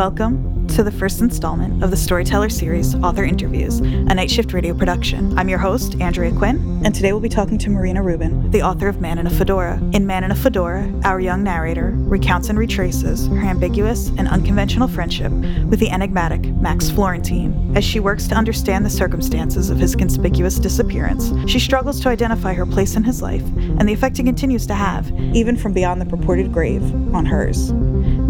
[0.00, 4.72] Welcome to the first installment of the Storyteller series, Author Interviews, a Night Shift radio
[4.72, 5.38] production.
[5.38, 8.88] I'm your host, Andrea Quinn, and today we'll be talking to Marina Rubin, the author
[8.88, 9.78] of Man in a Fedora.
[9.92, 14.88] In Man in a Fedora, our young narrator recounts and retraces her ambiguous and unconventional
[14.88, 15.32] friendship
[15.68, 17.76] with the enigmatic Max Florentine.
[17.76, 22.54] As she works to understand the circumstances of his conspicuous disappearance, she struggles to identify
[22.54, 23.44] her place in his life
[23.78, 26.82] and the effect he continues to have, even from beyond the purported grave,
[27.14, 27.74] on hers.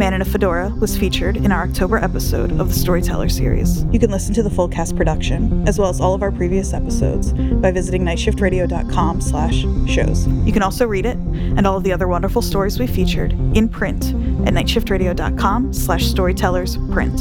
[0.00, 3.84] Man in a Fedora was featured in our October episode of the Storyteller series.
[3.92, 6.72] You can listen to the full cast production, as well as all of our previous
[6.72, 10.26] episodes, by visiting nightshiftradio.com slash shows.
[10.26, 13.68] You can also read it and all of the other wonderful stories we featured in
[13.68, 14.06] print
[14.46, 17.20] at nightshiftradio.com slash storytellers print.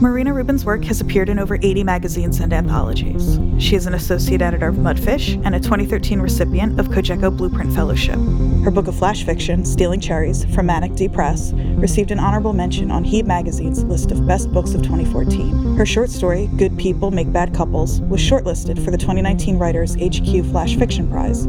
[0.00, 3.38] Marina Rubin's work has appeared in over 80 magazines and anthologies.
[3.58, 8.18] She is an associate editor of Mudfish and a 2013 recipient of COJECO Blueprint Fellowship.
[8.62, 12.90] Her book of flash fiction, Stealing Cherries, from Manic D Press, received an honorable mention
[12.90, 15.76] on Heeb Magazine's list of best books of 2014.
[15.76, 20.44] Her short story, Good People Make Bad Couples, was shortlisted for the 2019 Writers HQ
[20.50, 21.46] Flash Fiction Prize.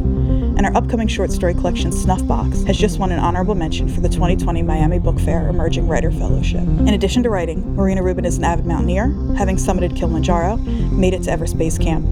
[0.58, 4.08] And her upcoming short story collection, Snuffbox, has just won an honorable mention for the
[4.08, 6.62] 2020 Miami Book Fair Emerging Writer Fellowship.
[6.62, 9.06] In addition to writing, Marina Rubin is an avid mountaineer,
[9.36, 12.04] having summited Kilimanjaro, made it to Everest Base Camp,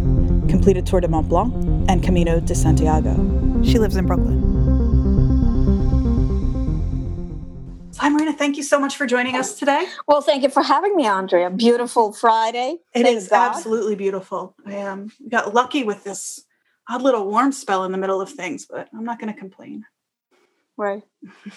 [0.49, 1.53] completed Tour de Mont Blanc,
[1.91, 3.15] and Camino de Santiago.
[3.65, 4.57] She lives in Brooklyn.
[7.99, 8.33] Hi, Marina.
[8.33, 9.87] Thank you so much for joining us today.
[10.07, 11.51] Well, thank you for having me, Andrea.
[11.51, 12.77] Beautiful Friday.
[12.95, 13.57] It Thank is God.
[13.57, 14.55] absolutely beautiful.
[14.65, 16.45] I um, got lucky with this
[16.89, 19.85] odd little warm spell in the middle of things, but I'm not going to complain.
[20.77, 21.03] Right.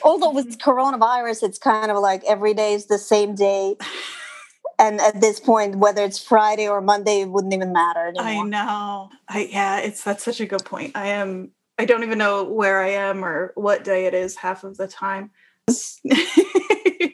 [0.02, 3.75] Although with coronavirus, it's kind of like every day is the same day.
[4.77, 9.09] And at this point, whether it's Friday or Monday, it wouldn't even matter I know.
[9.27, 10.94] I yeah, it's that's such a good point.
[10.95, 11.52] I am.
[11.77, 14.88] I don't even know where I am or what day it is half of the
[14.88, 15.31] time.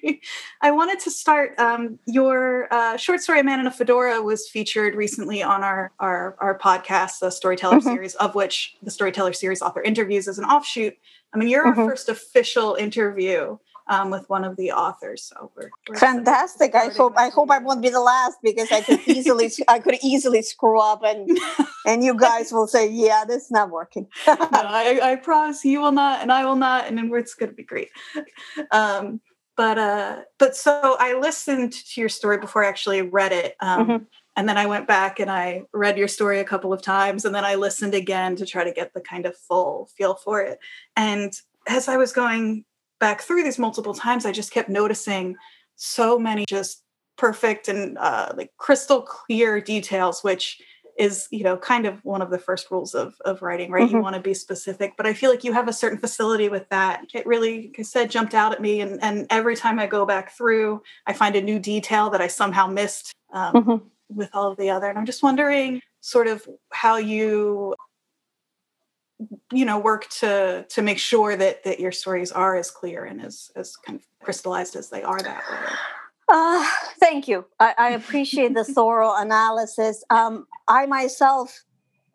[0.61, 1.57] I wanted to start.
[1.59, 5.91] Um, your uh, short story A "Man in a Fedora" was featured recently on our
[5.99, 7.83] our, our podcast, the Storyteller Mhm.
[7.83, 10.95] series, of which the Storyteller series author interviews is an offshoot.
[11.33, 11.77] I mean, you're Mhm.
[11.77, 13.57] our first official interview
[13.87, 16.73] um, with one of the authors, so we're, we're Fantastic.
[16.73, 19.97] I hope I hope I won't be the last because I could easily I could
[20.01, 21.29] easily screw up and
[21.85, 24.07] and you guys will say, yeah, this is not working.
[24.27, 27.49] no, I, I promise you will not, and I will not, and then it's going
[27.51, 27.89] to be great.
[28.71, 29.21] Um,
[29.57, 33.87] but uh, but so I listened to your story before I actually read it, um,
[33.87, 34.05] Mhm.
[34.35, 37.33] and then I went back and I read your story a couple of times, and
[37.33, 40.59] then I listened again to try to get the kind of full feel for it.
[40.95, 41.33] And
[41.67, 42.65] as I was going
[42.99, 45.35] back through these multiple times, I just kept noticing
[45.75, 46.83] so many just
[47.17, 50.61] perfect and uh, like crystal clear details, which
[50.97, 53.97] is you know kind of one of the first rules of of writing right you
[53.97, 54.01] Mhm.
[54.03, 57.03] want to be specific but i feel like you have a certain facility with that
[57.13, 60.05] it really like i said jumped out at me and and every time i go
[60.05, 63.81] back through i find a new detail that i somehow missed um, Mhm.
[64.09, 67.73] with all of the other and i'm just wondering sort of how you
[69.51, 73.21] you know work to to make sure that that your stories are as clear and
[73.21, 75.57] as as kind of crystallized as they are that way
[76.27, 76.67] Uh,
[76.99, 77.45] thank you.
[77.59, 80.03] I, I appreciate the thorough analysis.
[80.09, 81.63] Um, I myself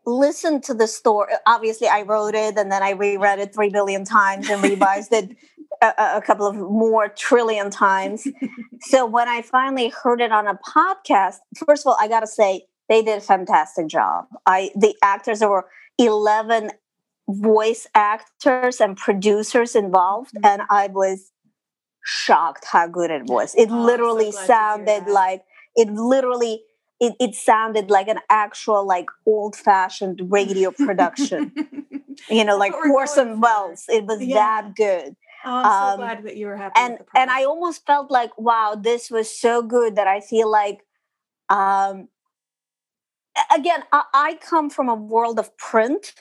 [0.06, 1.32] listened to the story.
[1.46, 5.36] Obviously, I wrote it and then I reread it three billion times and revised it
[5.82, 8.26] a, a- couple of more trillion times.
[8.80, 12.26] so when I finally heard it on a podcast, first of all, I got to
[12.26, 14.24] say they did a fantastic job.
[14.46, 15.66] I the actors there were
[15.98, 16.72] eleven
[17.28, 20.40] voice actors and producers involved, Mhm.
[20.48, 21.30] and I was
[22.04, 23.54] shocked how good it was.
[23.54, 25.44] It Oh, so literally hear sounded like
[25.76, 26.62] it literally
[27.00, 31.52] it, it sounded like an actual like old fashioned radio production.
[32.28, 33.40] you know, like Orson.
[33.40, 33.84] Welles.
[33.88, 34.34] It was Yeah.
[34.36, 35.16] that good.
[35.44, 38.36] oh, i'm so Um, glad that you were happy And and I almost felt like,
[38.38, 40.80] wow, this was so good that I feel like
[41.48, 42.08] um
[43.54, 46.14] again, I, I come from a world of print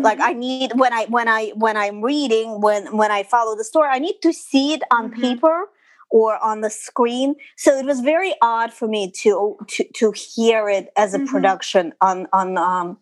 [0.00, 0.22] like Mhm.
[0.24, 3.88] i need when i when i when i'm reading when when i follow the story
[3.90, 5.20] i need to see it on Mhm.
[5.20, 5.68] paper
[6.10, 10.68] or on the screen so it was very odd for me to to to hear
[10.68, 11.26] it as a Mhm.
[11.28, 12.98] production on on um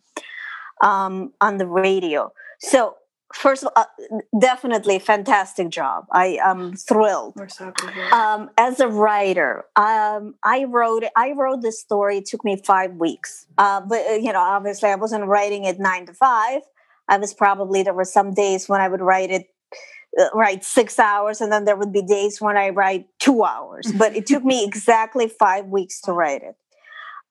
[0.82, 2.96] um on the radio so
[3.32, 7.72] first of all uh, definitely fantastic job i am thrilled so
[8.12, 12.18] um, as a writer, um, I wrote I wrote this story.
[12.18, 15.78] It took me five weeks, uh, but uh, you know, obviously, I wasn't writing it
[15.78, 16.62] nine to five.
[17.10, 19.48] I was probably there were some days when I would write it
[20.18, 23.92] uh, write six hours, and then there would be days when I write two hours.
[23.98, 26.56] But it took me exactly five weeks to write it.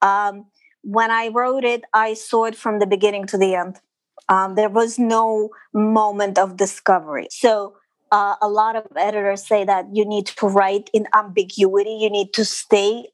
[0.00, 0.46] Um,
[0.82, 3.80] when I wrote it, I saw it from the beginning to the end.
[4.28, 7.26] Um, there was no moment of discovery.
[7.30, 7.74] So
[8.12, 11.98] uh, a lot of editors say that you need to write in ambiguity.
[12.00, 13.08] You need to stay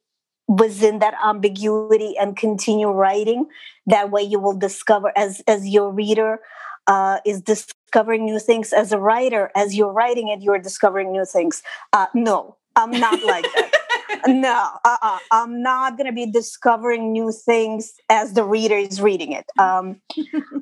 [0.49, 3.47] within that ambiguity and continue writing.
[3.87, 6.41] That way, you will discover as as your reader
[6.87, 8.73] uh, is discovering new things.
[8.73, 11.63] As a writer, as you're writing it, you're discovering new things.
[11.93, 13.73] Uh, no, I'm not like that.
[14.27, 15.19] no, uh-uh.
[15.31, 19.47] I'm not going to be discovering new things as the reader is reading it.
[19.59, 20.01] Um,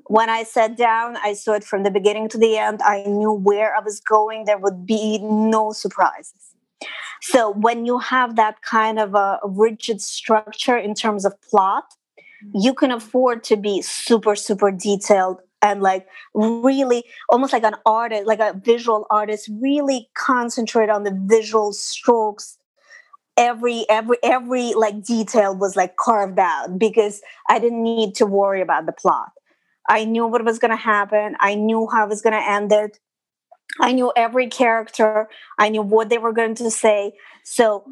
[0.07, 2.81] when I sat down, I saw it from the beginning to the end.
[2.83, 4.45] I knew where I was going.
[4.45, 6.54] There would be no surprises.
[7.23, 11.85] So when you have that kind of a rigid structure in terms of plot,
[12.19, 12.59] mm-hmm.
[12.61, 18.27] you can afford to be super, super detailed and like really almost like an artist,
[18.27, 22.59] like a visual artist, really concentrate on the visual strokes.
[23.37, 28.61] Every every every like detail was like carved out because i didn't need to worry
[28.61, 29.33] about the plot.
[29.89, 31.37] I knew what was going to happen.
[31.41, 32.99] I knew how it was going to end it
[33.81, 35.29] i knew every character
[35.59, 37.13] i knew what they were going to say
[37.45, 37.85] so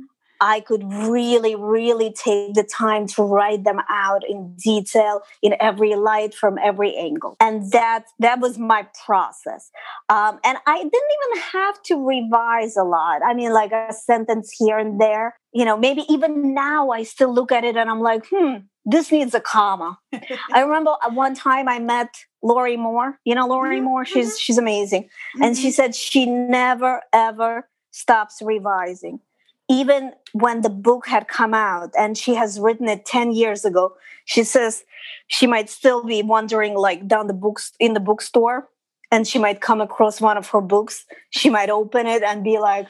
[0.43, 5.95] I could really, really take the time to write them out in detail, in every
[5.95, 9.71] light, from every angle, and that that was my process.
[10.09, 13.23] Um, and I didn't even have to revise a lot.
[13.25, 15.37] I mean, like a sentence here and there.
[15.53, 19.13] You know, maybe even now I still look at it and I'm like, hmm, this
[19.13, 19.99] needs a comma.
[20.53, 22.09] I remember one time I met
[22.43, 23.19] Lorrie Moore.
[23.25, 23.85] You know Lorrie mm-hmm.
[23.85, 24.05] Moore?
[24.05, 24.39] She's mm-hmm.
[24.39, 25.05] she's amazing.
[25.05, 25.43] Mm-hmm.
[25.43, 25.73] And she mm-hmm.
[25.73, 29.21] said she never ever stops revising
[29.69, 33.94] even when the book had come out and she has written it 10 years ago
[34.25, 34.85] she says
[35.29, 38.69] she might still be wandering like down the books in the bookstore
[39.11, 42.59] and she might come across one of her books she might open it and be
[42.59, 42.87] like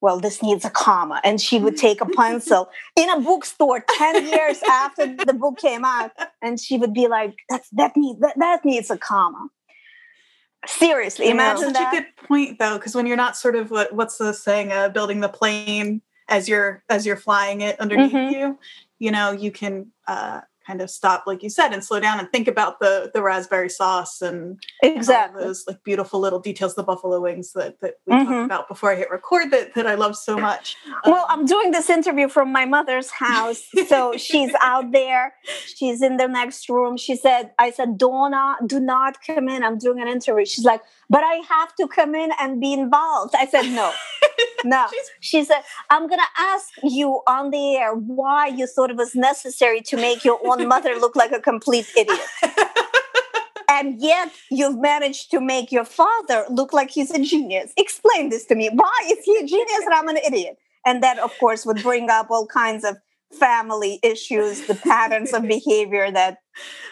[0.00, 4.26] well this needs a comma and she would take a pencil in a bookstore 10
[4.32, 6.12] years after the book came out
[6.42, 9.48] and she would be like that's that needs that, that needs a comma
[10.66, 11.94] seriously imagine such that.
[11.94, 14.88] a good point though because when you're not sort of what, what's the saying uh,
[14.88, 18.34] building the plane as you're as you're flying it underneath mm-hmm.
[18.34, 18.58] you
[18.98, 20.40] you know you can uh,
[20.70, 23.68] kind of stop like you said and slow down and think about the the raspberry
[23.68, 25.40] sauce and exactly.
[25.40, 28.30] and those like beautiful little details the buffalo wings that that we mm-hmm.
[28.30, 30.76] talked about before i hit record that that i love so much.
[31.04, 35.34] Well um, i'm doing this interview from my mother's house so she's out there.
[35.76, 36.96] She's in the next room.
[36.96, 39.64] She said i said donna do not come in.
[39.64, 40.44] I'm doing an interview.
[40.44, 43.34] She's like but i have to come in and be involved.
[43.36, 43.92] I said no
[44.64, 44.86] no
[45.20, 49.80] she said i'm gonna ask you on the air why you thought it was necessary
[49.80, 52.20] to make your own mother look like a complete idiot.
[53.68, 57.72] and yet you've managed to make your father look like he's a genius.
[57.76, 58.68] Explain this to me.
[58.72, 60.58] Why is he a genius and I'm an idiot?
[60.84, 62.96] And that, of course, would bring up all kinds of
[63.38, 66.38] family issues, the patterns of behavior that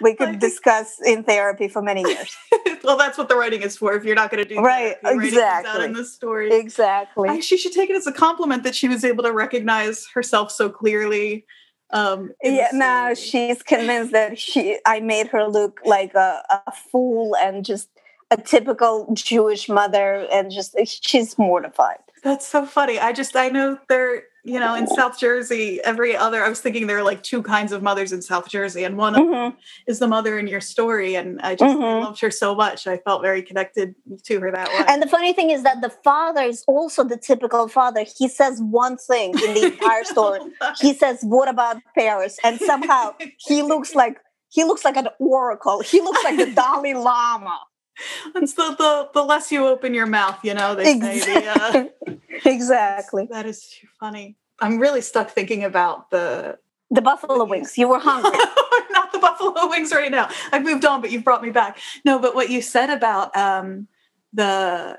[0.00, 2.36] we could discuss in therapy for many years.
[2.84, 3.94] well, that's what the writing is for.
[3.94, 7.40] If you're not going to do right, therapy, exactly in the story, exactly.
[7.40, 10.68] she should take it as a compliment that she was able to recognize herself so
[10.68, 11.44] clearly
[11.90, 17.34] um, yeah, now she's convinced that she I made her look like a, a fool
[17.36, 17.88] and just
[18.30, 21.98] a typical Jewish mother, and just she's mortified.
[22.22, 22.98] That's so funny.
[22.98, 26.86] I just I know there you know, in South Jersey, every other, I was thinking
[26.86, 29.56] there are like two kinds of mothers in South Jersey, and one mm-hmm.
[29.86, 31.16] is the mother in your story.
[31.16, 32.04] And I just mm-hmm.
[32.04, 32.86] loved her so much.
[32.86, 33.94] I felt very connected
[34.24, 34.84] to her that way.
[34.88, 38.04] And the funny thing is that the father is also the typical father.
[38.16, 40.40] He says one thing in the entire story.
[40.80, 42.38] he says, What about Paris?
[42.44, 44.18] And somehow he looks like
[44.50, 45.80] he looks like an oracle.
[45.80, 47.58] He looks like the Dalai Lama.
[48.36, 50.74] It's the, the the less you open your mouth, you know.
[50.74, 51.20] They exactly.
[51.20, 53.28] say the, uh, exactly.
[53.30, 54.36] That is too funny.
[54.60, 56.58] I'm really stuck thinking about the
[56.90, 57.76] the buffalo wings.
[57.76, 58.30] You were hungry.
[58.90, 60.28] Not the buffalo wings right now.
[60.52, 61.78] I've moved on, but you've brought me back.
[62.04, 63.88] No, but what you said about um,
[64.32, 64.98] the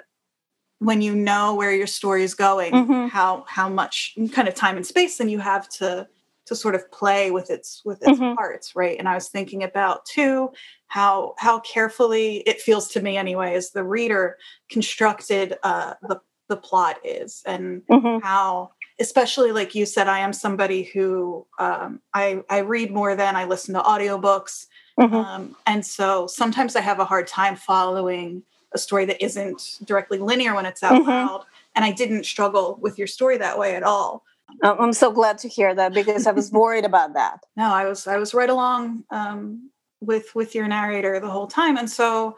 [0.80, 3.08] when you know where your story is going, mm-hmm.
[3.08, 6.08] how how much kind of time and space then you have to
[6.50, 8.36] to sort of play with its with its mm-hmm.
[8.36, 8.98] parts, right?
[9.00, 10.52] And I was thinking about too
[10.88, 14.38] how how carefully it feels to me anyway as the reader
[14.70, 18.26] constructed uh, the the plot is and mm-hmm.
[18.26, 23.36] how especially like you said i am somebody who um, I, I read more than
[23.36, 24.66] i listen to audiobooks
[25.00, 25.14] mm-hmm.
[25.14, 28.42] um, and so sometimes i have a hard time following
[28.74, 31.08] a story that isn't directly linear when it's out mm-hmm.
[31.08, 34.24] loud and i didn't struggle with your story that way at all
[34.64, 38.08] i'm so glad to hear that because i was worried about that no i was
[38.08, 39.70] i was right along um,
[40.02, 42.38] with with your narrator the whole time and so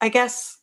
[0.00, 0.58] i guess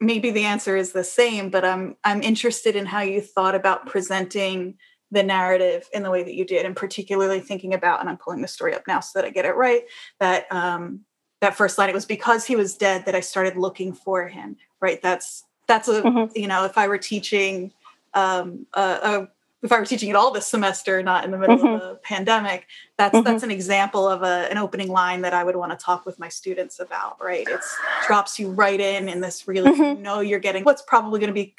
[0.00, 3.86] maybe the answer is the same, but I'm I'm interested in how you thought about
[3.86, 4.74] presenting
[5.12, 8.42] the narrative in the way that you did, and particularly thinking about, and I'm pulling
[8.42, 9.82] the story up now so that I get it right,
[10.18, 11.00] that um,
[11.40, 14.56] that first line, it was because he was dead that I started looking for him,
[14.80, 15.00] right?
[15.02, 16.36] That's that's a mm-hmm.
[16.36, 17.72] you know if i were teaching
[18.14, 19.28] um, a, a
[19.62, 21.66] if I were teaching it all this semester, not in the middle mm-hmm.
[21.66, 23.24] of a pandemic, that's mm-hmm.
[23.24, 26.18] that's an example of a, an opening line that I would want to talk with
[26.18, 27.16] my students about.
[27.20, 27.60] Right, it
[28.06, 29.98] drops you right in in this really mm-hmm.
[29.98, 31.54] you know you're getting what's probably going to be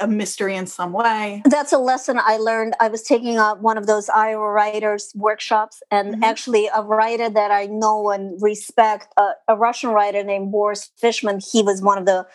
[0.00, 1.42] a mystery in some way.
[1.44, 2.74] That's a lesson I learned.
[2.78, 6.24] I was taking a, one of those Iowa writers workshops, and mm-hmm.
[6.24, 11.40] actually a writer that I know and respect, uh, a Russian writer named Boris Fishman.
[11.40, 12.26] He was one of the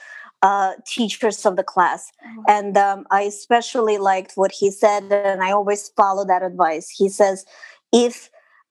[0.41, 2.11] uh, teachers of the class.
[2.23, 6.89] Oh, and um, I especially liked what he said, and I always follow that advice.
[6.89, 7.45] He says,
[7.91, 8.29] if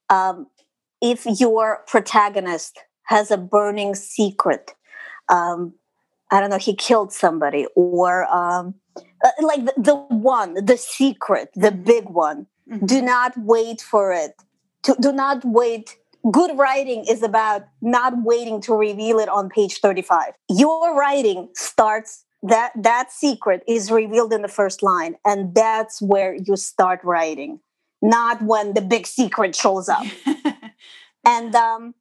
[0.09, 0.47] um,
[1.01, 4.73] if your protagonist has a burning secret,
[5.29, 5.73] um,
[6.31, 8.75] I don't know, he killed somebody, or um,
[9.23, 11.83] uh, like the, the, one, the secret, the mm-hmm.
[11.83, 12.85] big one, mm-hmm.
[12.85, 14.33] do not wait for it.
[14.83, 15.97] To, do not wait
[16.31, 22.25] good writing is about not waiting to reveal it on page 35 your writing starts
[22.41, 27.59] that that secret is revealed in the first line and that's where you start writing
[28.01, 30.05] not when the big secret shows up.
[31.27, 31.95] And um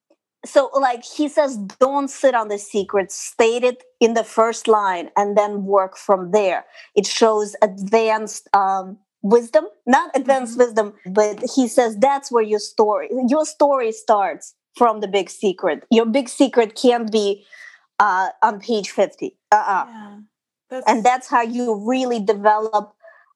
[0.45, 5.09] so like he says don't sit on the secret state it in the first line
[5.16, 6.66] and then work from there.
[6.95, 10.61] It shows advanced um wisdom, not advanced mm-hmm.
[10.61, 15.85] wisdom, but he says that's where your story, your story starts from the big secret.
[15.90, 17.45] Your big secret can't be
[17.99, 19.37] uh, on page 50.
[19.50, 19.85] Uh-uh.
[19.88, 20.19] Yeah,
[20.71, 20.85] that's...
[20.87, 22.95] And that's how you really develop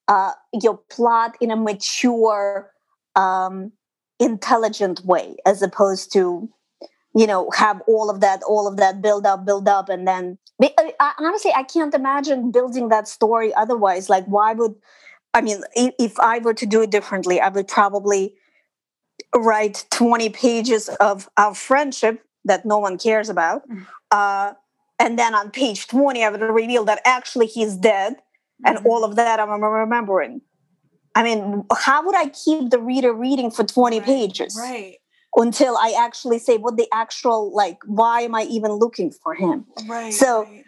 [0.09, 2.71] uh, your plot in a mature,
[3.17, 3.73] um,
[4.21, 6.51] intelligent way, as opposed to,
[7.15, 10.39] you know, have all of that, all of that build up, build up, and then.
[10.61, 14.11] I, honestly, I can't imagine building that story otherwise.
[14.11, 14.75] Like, why would
[15.39, 18.35] I mean, if I were to do it differently, I would probably
[19.33, 23.63] write 20 pages of our friendship that no one cares about.
[23.69, 23.87] Mm.
[24.11, 24.55] Uh,
[24.99, 28.17] and then on page 20, I would reveal that actually he's dead
[28.67, 28.87] and mm-hmm.
[28.89, 30.41] all of that I'm remembering.
[31.15, 34.59] I mean, how would I keep the reader reading for 20 right, pages?
[34.61, 34.97] Right.
[35.37, 39.67] Until I actually say what the actual, like, why am I even looking for him?
[39.87, 40.13] Right.
[40.13, 40.65] So, right.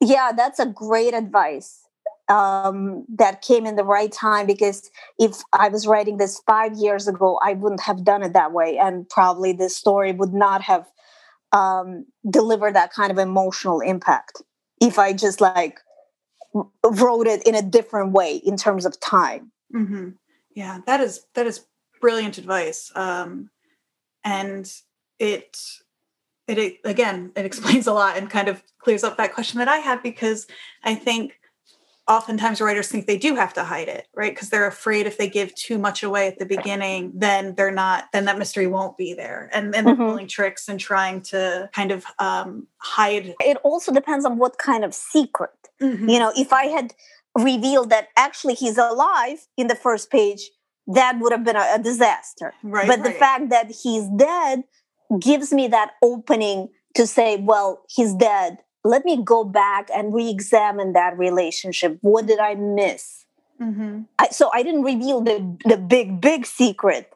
[0.00, 1.83] yeah, that's a great advice
[2.28, 7.06] um, that came in the right time because if I was writing this five years
[7.06, 8.78] ago, I wouldn't have done it that way.
[8.78, 10.86] And probably this story would not have
[11.52, 14.42] um, delivered that kind of emotional impact
[14.80, 15.80] if I just like
[16.82, 19.52] wrote it in a different way in terms of time.
[19.74, 20.10] Mm-hmm.
[20.54, 21.66] Yeah, that is that is
[22.00, 22.92] brilliant advice.
[22.94, 23.50] Um,
[24.24, 24.70] and
[25.18, 25.58] it,
[26.46, 29.78] it again it explains a lot and kind of clears up that question that I
[29.78, 30.46] have because
[30.82, 31.38] I think
[32.06, 35.28] oftentimes writers think they do have to hide it right because they're afraid if they
[35.28, 39.14] give too much away at the beginning then they're not then that mystery won't be
[39.14, 40.10] there and then they're mm-hmm.
[40.10, 44.84] pulling tricks and trying to kind of um, hide it also depends on what kind
[44.84, 46.08] of secret mm-hmm.
[46.08, 46.92] you know if i had
[47.38, 50.50] revealed that actually he's alive in the first page
[50.86, 53.04] that would have been a, a disaster right but right.
[53.04, 54.62] the fact that he's dead
[55.18, 60.92] gives me that opening to say well he's dead let me go back and re-examine
[60.92, 63.24] that relationship what did i miss
[63.60, 64.02] mm-hmm.
[64.18, 67.12] I, so i didn't reveal the the big big secret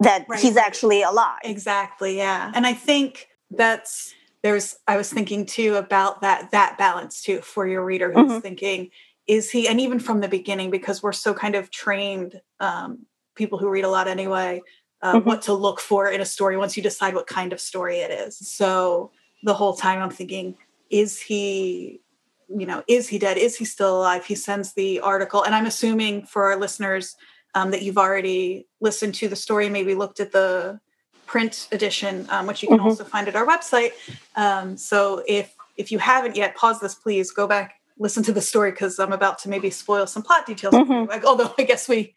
[0.00, 0.40] that right.
[0.40, 6.22] he's actually alive exactly yeah and i think that's there's i was thinking too about
[6.22, 8.40] that that balance too for your reader who's mm-hmm.
[8.40, 8.90] thinking
[9.26, 13.00] is he and even from the beginning because we're so kind of trained um,
[13.34, 14.60] people who read a lot anyway
[15.02, 15.28] uh, mm-hmm.
[15.28, 18.10] what to look for in a story once you decide what kind of story it
[18.10, 19.10] is so
[19.42, 20.56] the whole time i'm thinking
[20.90, 22.00] is he
[22.48, 23.36] you know is he dead?
[23.38, 24.24] Is he still alive?
[24.24, 25.42] He sends the article.
[25.42, 27.16] And i'm assuming for our listeners
[27.54, 30.80] um, that you've already listened to the story maybe looked at the
[31.26, 32.86] print edition um, which you can mm-hmm.
[32.86, 33.92] also find at our website.
[34.36, 37.30] Um, so if if you haven't yet pause this please.
[37.30, 40.74] Go back listen to the story because i'm about to maybe spoil some plot details
[40.74, 41.08] mm-hmm.
[41.08, 42.14] like, although i guess we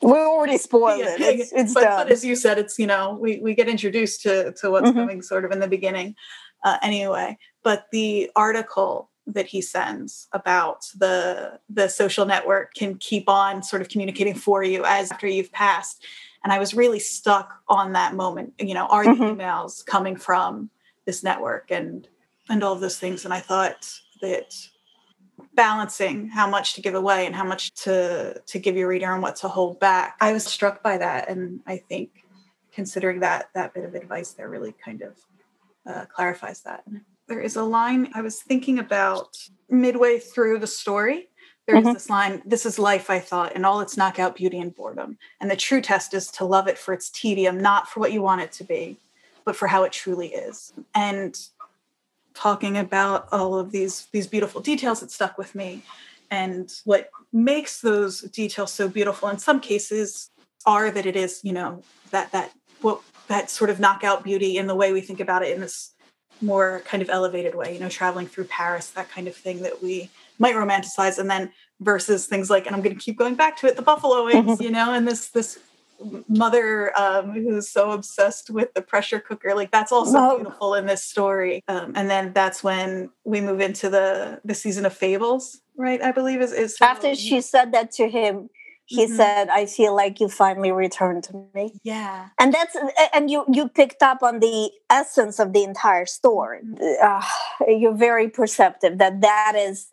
[0.00, 1.20] we already spoiled yeah, it.
[1.40, 4.52] It's, it's but, but, as you said it's you know we, we get introduced to
[4.52, 4.98] to what's mm-hmm.
[4.98, 6.14] coming sort of in the beginning
[6.64, 13.28] uh, anyway but the article that he sends about the the social network can keep
[13.28, 16.04] on sort of communicating for you as after you've passed.
[16.42, 19.22] And i was really stuck on that moment you know are mm-hmm.
[19.22, 20.70] the emails coming from
[21.04, 22.08] this network and
[22.48, 23.24] and all of those things?
[23.24, 24.54] And i thought that
[25.54, 29.22] balancing how much to give away and how much to to give your reader and
[29.22, 31.28] what to hold back i was struck by that.
[31.28, 32.24] And i think
[32.72, 35.18] considering that that bit of advice there really kind of
[35.88, 36.84] uh, clarifies that
[37.28, 39.36] there is a line I was thinking about
[39.68, 41.28] midway through the story.
[41.66, 41.92] There's mm-hmm.
[41.92, 45.18] this line, this is life, I thought, and all its knockout beauty and boredom.
[45.40, 48.22] And the true test is to love it for its tedium, not for what you
[48.22, 48.96] want it to be,
[49.44, 50.72] but for how it truly is.
[50.94, 51.38] And
[52.32, 55.82] talking about all of these these beautiful details that stuck with me
[56.30, 60.30] and what makes those details so beautiful in some cases
[60.64, 64.66] are that it is you know that that what that sort of knockout beauty in
[64.66, 65.92] the way we think about it in this
[66.40, 69.82] more kind of elevated way you know traveling through paris that kind of thing that
[69.82, 70.08] we
[70.38, 73.66] might romanticize and then versus things like and i'm going to keep going back to
[73.66, 75.58] it the buffalo wings you know and this this
[76.28, 81.02] mother um, who's so obsessed with the pressure cooker like that's also beautiful in this
[81.02, 81.64] story.
[81.66, 86.12] Um, and then that's when we move into the the season of fables right i
[86.12, 88.48] believe is, is after she said that to him
[88.88, 89.16] he mm-hmm.
[89.16, 92.76] said i feel like you finally returned to me yeah and that's
[93.14, 96.60] and you you picked up on the essence of the entire story
[97.02, 97.22] uh,
[97.66, 99.88] you're very perceptive that that is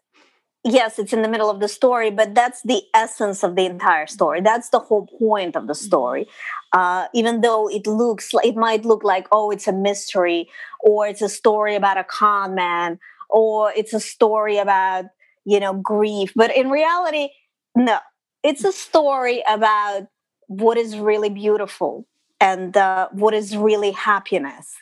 [0.65, 4.07] yes, it's in the middle of the story, but that's the essence of the entire
[4.07, 4.41] story.
[4.41, 5.85] That's the whole point of the mm-hmm.
[5.85, 6.27] story.
[6.73, 10.49] Uh, even though it looks, it might look like, oh, it's a mystery,
[10.81, 12.99] or it's a story about a con man,
[13.29, 15.05] or it's a story about
[15.45, 16.33] you know grief.
[16.35, 17.29] But in reality,
[17.75, 17.99] no,
[18.45, 20.07] it's a story about
[20.47, 22.05] what is really beautiful
[22.39, 24.73] and uh, what is really happiness,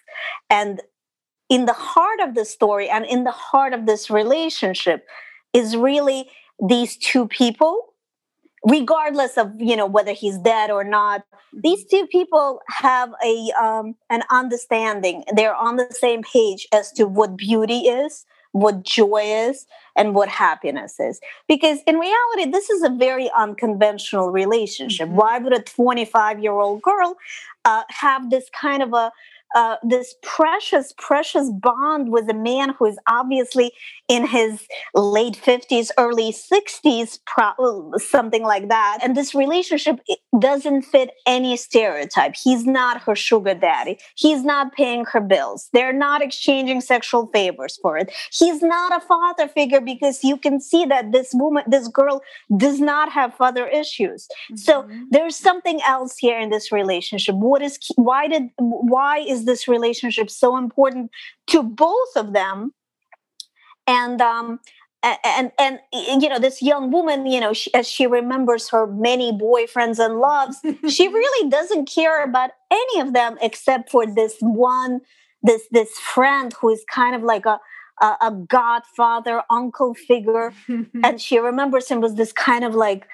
[0.49, 0.81] and
[1.49, 5.05] in the heart of the story and in the heart of this relationship
[5.53, 6.29] is really
[6.67, 7.93] these two people
[8.65, 11.97] regardless of you know whether he's dead or not these mm-hmm.
[11.97, 15.23] two people have a um, an understanding.
[15.35, 20.29] They're on the same page as to what beauty is what joy is and what
[20.29, 25.17] happiness is because in reality this is a very unconventional relationship mm-hmm.
[25.17, 27.17] why would a 25 year old girl
[27.65, 29.11] uh, have this kind of a
[29.55, 33.71] uh, this precious, precious bond with a man who is obviously
[34.09, 38.99] in his late 50s, early 60s, pro- something like that.
[39.01, 39.99] And this relationship
[40.39, 42.35] doesn't fit any stereotype.
[42.35, 43.99] He's not her sugar daddy.
[44.15, 45.69] He's not paying her bills.
[45.73, 48.11] They're not exchanging sexual favors for it.
[48.31, 52.21] He's not a father figure because you can see that this woman, this girl
[52.57, 54.27] does not have father issues.
[54.27, 54.55] Mm-hmm.
[54.57, 57.35] So there's something else here in this relationship.
[57.35, 61.11] What is, why did, why is this relationship so important
[61.47, 62.73] to both of them?
[63.87, 64.59] And um
[65.03, 69.33] and and you know this young woman you know she, as she remembers her many
[69.33, 75.01] boyfriends and loves she really doesn't care about any of them except for this one
[75.41, 77.59] this this friend who is kind of like a
[78.01, 80.53] a, a godfather uncle figure.
[81.03, 83.07] And she remembers him as this kind of like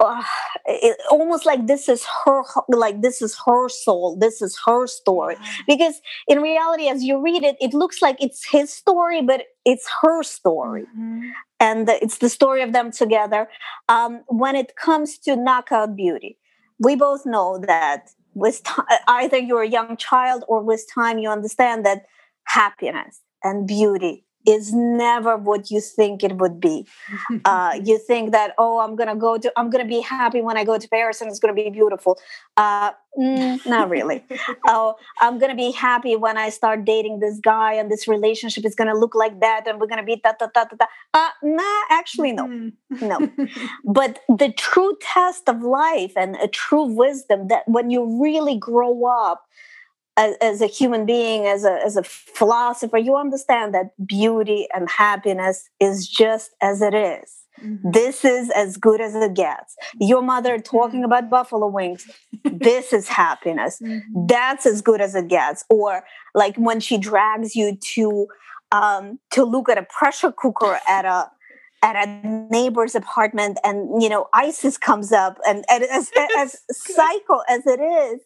[0.00, 0.22] uh,
[0.66, 5.36] it, almost like this is her like this is her soul this is her story.
[5.66, 9.88] Because in reality as you read it it looks like it's his story but it's
[10.02, 10.82] her story.
[10.82, 11.28] Mm-hmm.
[11.60, 13.48] and it's the story of them together.
[13.88, 16.38] Um, when it comes to knockout beauty
[16.78, 21.30] we both know that with t- either you're a young child or with time you
[21.30, 22.04] understand that
[22.44, 26.86] happiness and beauty is never what you think it would be.
[27.44, 30.64] Uh, you think that, oh, I'm gonna go to, I'm gonna be happy when I
[30.64, 32.18] go to Paris and it's gonna be beautiful.
[32.56, 34.24] Uh, mm, not really.
[34.66, 38.74] oh, I'm gonna be happy when I start dating this guy and this relationship is
[38.74, 40.86] gonna look like that and we're gonna be da da da da da.
[41.14, 43.30] Uh, nah, actually, no, no.
[43.84, 49.06] But the true test of life and a true wisdom that when you really grow
[49.06, 49.46] up
[50.16, 54.88] as, as, a human being, as a, as a philosopher, you understand that beauty and
[54.90, 57.36] happiness is just as it is.
[57.62, 57.90] Mm-hmm.
[57.90, 59.76] This is as good as it gets.
[60.00, 61.12] Your mother talking mm-hmm.
[61.12, 62.06] about buffalo wings,
[62.44, 63.80] this is happiness.
[63.82, 64.26] Mm-hmm.
[64.26, 65.64] That's as good as it gets.
[65.70, 68.26] Or like when she drags you to
[68.72, 71.30] um, to look at a pressure cooker at a
[71.82, 77.40] at a neighbor's apartment, and you know ISIS comes up, and, and as, as psycho
[77.48, 78.20] as it is,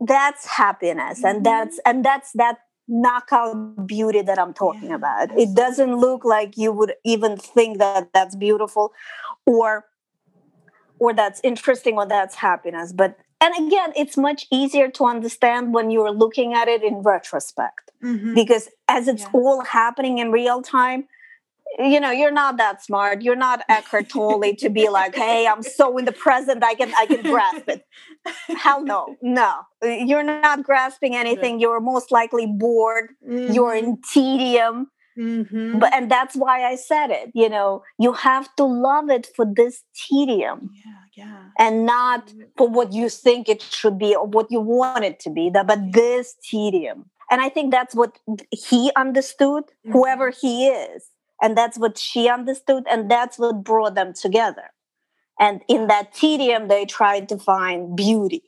[0.00, 1.36] that's happiness mm-hmm.
[1.36, 4.94] and that's and that's that knockout beauty that i'm talking yeah.
[4.94, 8.92] about it doesn't look like you would even think that that's beautiful
[9.44, 9.86] or
[10.98, 15.90] or that's interesting or that's happiness but and again it's much easier to understand when
[15.90, 18.34] you're looking at it in retrospect mm-hmm.
[18.34, 19.30] because as it's yeah.
[19.32, 21.08] all happening in real time
[21.78, 23.22] you know you're not that smart.
[23.22, 26.92] You're not Eckhart Tolle to be like hey I'm so in the present I can
[26.96, 27.84] I can grasp it.
[28.58, 29.60] Hell no no.
[29.82, 31.60] You're not grasping anything.
[31.60, 33.10] You're most likely bored.
[33.28, 33.52] Mm-hmm.
[33.52, 34.88] you're in tedium.
[35.18, 35.78] Mm-hmm.
[35.78, 39.46] but and that's why I said it you know you have to love it for
[39.50, 41.44] this tedium yeah yeah.
[41.58, 45.30] and not for what you think it should be or what you want it to
[45.30, 47.06] be that but this tedium.
[47.28, 48.18] And I think that's what
[48.52, 49.92] he understood mm-hmm.
[49.92, 51.06] whoever he is
[51.40, 54.70] and that's what she understood, and that's what brought them together.
[55.38, 58.44] And in that tedium, they tried to find beauty.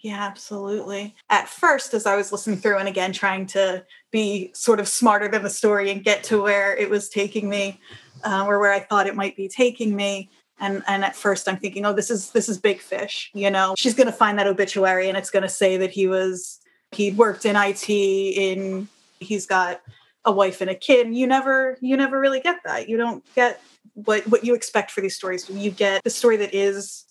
[0.00, 1.14] Yeah, absolutely.
[1.30, 5.28] At first, as I was listening through and again trying to be sort of smarter
[5.28, 7.78] than the story and get to where it was taking me,
[8.24, 10.28] uh, or where I thought it might be taking me,
[10.58, 13.30] and and at first I'm thinking, oh, this is this is big fish.
[13.32, 16.08] You know, she's going to find that obituary and it's going to say that he
[16.08, 16.58] was
[16.90, 18.88] he worked in IT in
[19.20, 19.80] he's got
[20.24, 21.14] a wife and a kid.
[21.14, 22.88] You never you never really get that.
[22.88, 23.60] You don't get
[23.94, 25.48] what what you expect for these stories.
[25.50, 27.06] You get the story that is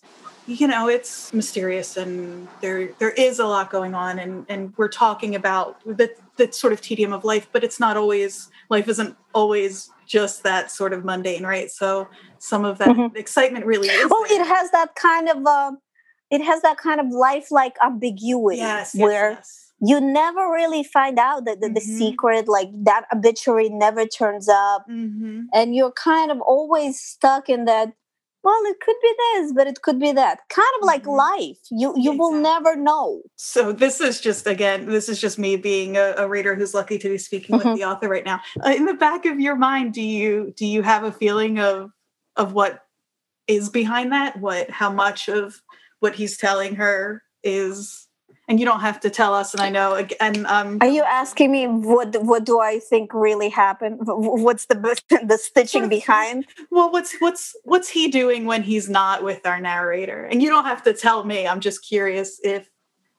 [0.46, 4.88] you know it's mysterious and there there is a lot going on and and we're
[4.88, 9.16] talking about the the sort of tedium of life but it's not always life isn't
[9.34, 13.16] always just that sort of mundane right so some of that mm-hmm.
[13.16, 14.40] excitement really is well there.
[14.40, 15.72] it has that kind of uh,
[16.30, 19.61] it has that kind of lifelike ambiguity yes, yes where yes.
[19.82, 21.74] You never really find out that the, mm-hmm.
[21.74, 25.42] the, secret like that obituary never turns up mm-hmm.
[25.52, 27.92] and you're kind of always stuck in that
[28.44, 31.10] well it could be this but it could be that kind of like mm-hmm.
[31.10, 32.18] life you you exactly.
[32.18, 36.28] will never know so this is just again this is just me being a, a
[36.28, 37.68] reader who's lucky to be speaking mm-hmm.
[37.68, 40.64] with the author right now uh, in the back of your mind do you do
[40.64, 41.90] you have a feeling of
[42.36, 42.80] of what
[43.48, 45.60] is behind that what how much of
[46.00, 48.08] what he's telling her is
[48.48, 49.54] and you don't have to tell us.
[49.54, 53.48] And I know, and um, are you asking me what what do I think really
[53.48, 54.00] happened?
[54.02, 54.74] What's the
[55.24, 56.46] the stitching behind?
[56.70, 60.24] Well, what's what's what's he doing when he's not with our narrator?
[60.24, 61.46] And you don't have to tell me.
[61.46, 62.68] I'm just curious if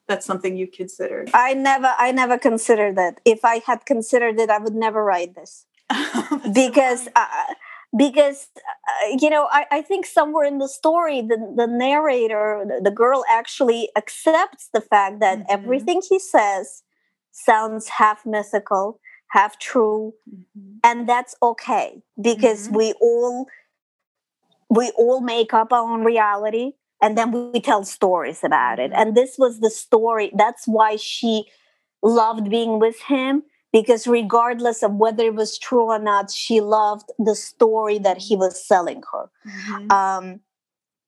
[0.06, 1.30] that's something you considered.
[1.32, 3.20] I never I never considered that.
[3.24, 5.66] If I had considered it, I would never write this
[6.52, 7.04] because.
[7.04, 7.54] So uh,
[7.96, 12.90] because uh, you know I, I, think somewhere in the story the, the narrator the,
[12.90, 15.50] the girl actually accepts the fact that mm-hmm.
[15.50, 16.82] everything he says
[17.30, 20.76] sounds half mythical half true mm-hmm.
[20.82, 22.76] and that's okay because mm-hmm.
[22.78, 23.46] we all
[24.70, 29.00] we all make up our own reality and then we tell stories about it mm-hmm.
[29.00, 31.44] and this was the story that's why she
[32.02, 33.42] loved being with him
[33.74, 38.36] because regardless of whether it was true or not, she loved the story that he
[38.36, 39.28] was selling her.
[39.44, 39.90] Mm-hmm.
[39.90, 40.40] Um,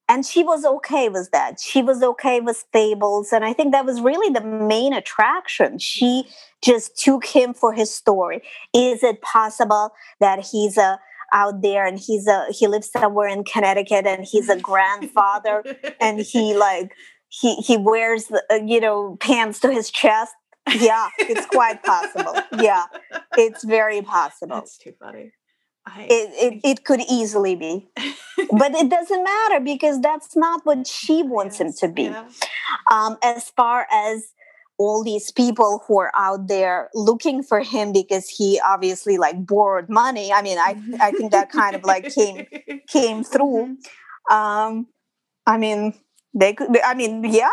[0.08, 1.60] and she was okay with that.
[1.60, 3.32] She was okay with fables.
[3.32, 5.78] And I think that was really the main attraction.
[5.78, 6.24] She
[6.60, 8.42] just took him for his story.
[8.74, 10.98] Is it possible that he's a
[11.32, 15.62] out there and he's a he lives somewhere in Connecticut and he's a grandfather
[16.00, 16.90] and he like
[17.28, 20.34] he he wears the, uh, you know pants to his chest
[20.74, 22.34] yeah, it's quite possible.
[22.58, 22.84] Yeah,
[23.36, 24.56] it's very possible.
[24.56, 25.32] That's too funny.
[25.86, 27.88] I, it, it, it could easily be.
[28.50, 32.02] but it doesn't matter because that's not what she wants yes, him to be.
[32.04, 32.28] Yeah.
[32.90, 34.32] Um, as far as
[34.78, 39.88] all these people who are out there looking for him because he obviously like borrowed
[39.88, 40.32] money.
[40.32, 42.46] I mean, I I think that kind of like came
[42.88, 43.76] came through.
[44.30, 44.34] Mm-hmm.
[44.34, 44.86] Um,
[45.46, 45.94] I mean,
[46.34, 46.78] they could.
[46.82, 47.50] I mean, yeah,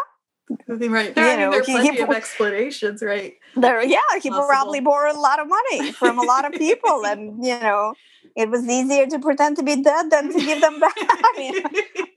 [0.49, 1.15] Right.
[1.15, 3.35] There, you I mean, know, there are plenty he, of explanations, right?
[3.55, 4.47] There, yeah, he Possible.
[4.47, 7.93] probably borrowed a lot of money from a lot of people, and you know,
[8.35, 10.95] it was easier to pretend to be dead than to give them back.
[10.97, 11.63] I mean,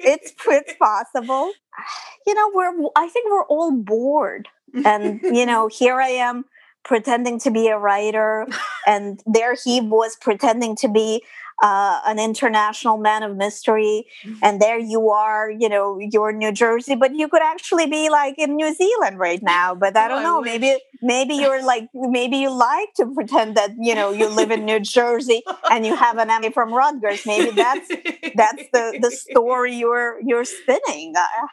[0.00, 1.52] it's it's possible.
[2.26, 4.48] You know, we're I think we're all bored,
[4.84, 6.44] and you know, here I am
[6.86, 8.46] pretending to be a writer,
[8.86, 11.22] and there he was pretending to be
[11.62, 14.38] uh, an international man of mystery, mm-hmm.
[14.42, 18.10] and there you are, you know, you're in New Jersey, but you could actually be
[18.10, 19.74] like in New Zealand right now.
[19.74, 23.56] But I don't oh, know, I maybe maybe you're like maybe you like to pretend
[23.56, 27.24] that you know you live in New Jersey and you have an Emmy from Rutgers.
[27.24, 27.88] Maybe that's
[28.34, 31.14] that's the the story you're you're spinning.
[31.16, 31.46] Uh,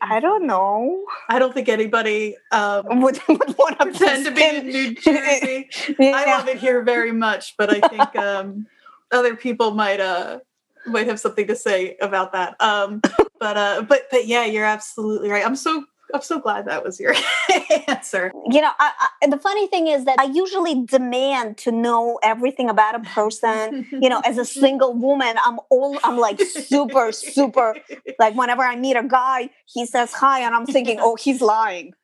[0.00, 1.04] I don't know.
[1.28, 5.68] I don't think anybody um, would, would want to pretend to be in New Jersey.
[5.98, 6.12] yeah.
[6.14, 8.66] I love it here very much, but I think um,
[9.12, 10.40] other people might uh
[10.86, 12.60] might have something to say about that.
[12.60, 13.02] Um,
[13.38, 15.44] but uh, but but yeah, you're absolutely right.
[15.44, 17.14] I'm so I'm so glad that was your
[17.88, 18.32] answer.
[18.50, 22.68] You know, I, I, the funny thing is that I usually demand to know everything
[22.68, 23.86] about a person.
[23.90, 27.76] you know, as a single woman, I'm all I'm like super super
[28.18, 31.94] like whenever I meet a guy, he says hi, and I'm thinking, oh, he's lying.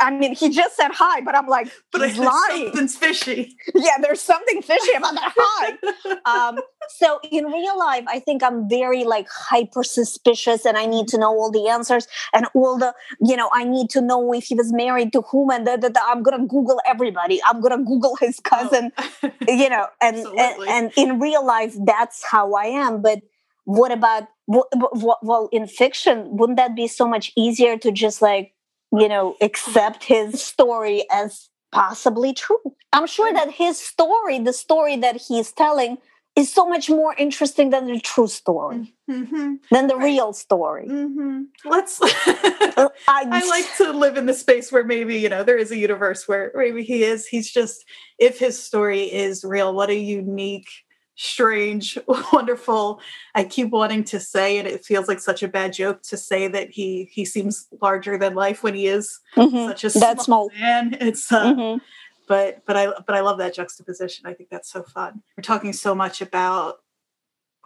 [0.00, 2.66] I mean, he just said hi, but I'm like, but he's lying.
[2.66, 3.56] Something's fishy.
[3.74, 6.48] Yeah, there's something fishy about that hi.
[6.48, 6.58] um,
[6.88, 11.18] so in real life, I think I'm very like hyper suspicious, and I need to
[11.18, 14.54] know all the answers and all the, you know, I need to know if he
[14.54, 17.40] was married to whom, and the, the, the, I'm gonna Google everybody.
[17.46, 18.48] I'm gonna Google his oh.
[18.48, 19.30] cousin, oh.
[19.48, 23.02] you know, and, and and in real life, that's how I am.
[23.02, 23.20] But
[23.64, 28.53] what about well, in fiction, wouldn't that be so much easier to just like
[28.98, 32.74] you know, accept his story as possibly true.
[32.92, 35.98] I'm sure that his story, the story that he's telling,
[36.36, 39.54] is so much more interesting than the true story, Mm-hmm.
[39.70, 40.86] than the real story.
[40.88, 41.42] Mm-hmm.
[41.64, 42.00] Let's.
[42.02, 45.76] I, I like to live in the space where maybe you know there is a
[45.76, 47.26] universe where maybe he is.
[47.26, 47.84] He's just
[48.18, 49.74] if his story is real.
[49.74, 50.68] What a unique,
[51.16, 51.98] strange,
[52.32, 53.00] wonderful.
[53.34, 56.48] I keep wanting to say, and it feels like such a bad joke to say
[56.48, 59.66] that he he seems larger than life when he is Mhm.
[59.68, 60.50] such a small small.
[60.58, 60.96] man.
[61.00, 61.80] It's uh, Mhm.
[62.28, 64.26] but but I but I love that juxtaposition.
[64.26, 65.22] I think that's so fun.
[65.36, 66.80] We're talking so much about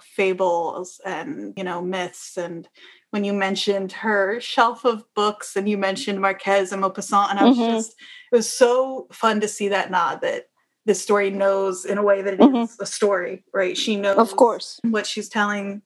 [0.01, 2.69] fables and you know myths and
[3.11, 7.45] when you mentioned her shelf of books and you mentioned Marquez and Maupassant and I
[7.47, 7.71] was Mhm.
[7.73, 7.97] just
[8.31, 10.49] it was so fun to see that nod that
[10.89, 12.81] this story knows in a way that it is Mhm.
[12.81, 13.77] a story, right?
[13.77, 14.81] She knows Of course.
[14.85, 15.83] what she's telling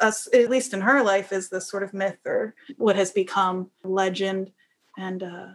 [0.00, 3.70] us, at least in her life, is this sort of myth or what has become
[3.84, 4.50] legend.
[4.98, 5.46] And uh,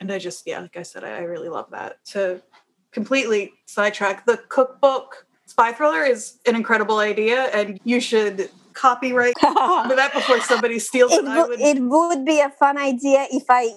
[0.00, 2.04] and I just yeah, like I said, I, I really love that.
[2.14, 2.42] To
[2.90, 10.10] completely sidetrack the cookbook spy thriller is an incredible idea, and you should copyright that
[10.14, 11.24] before somebody steals it.
[11.24, 13.72] it, I would, it would be a fun idea if I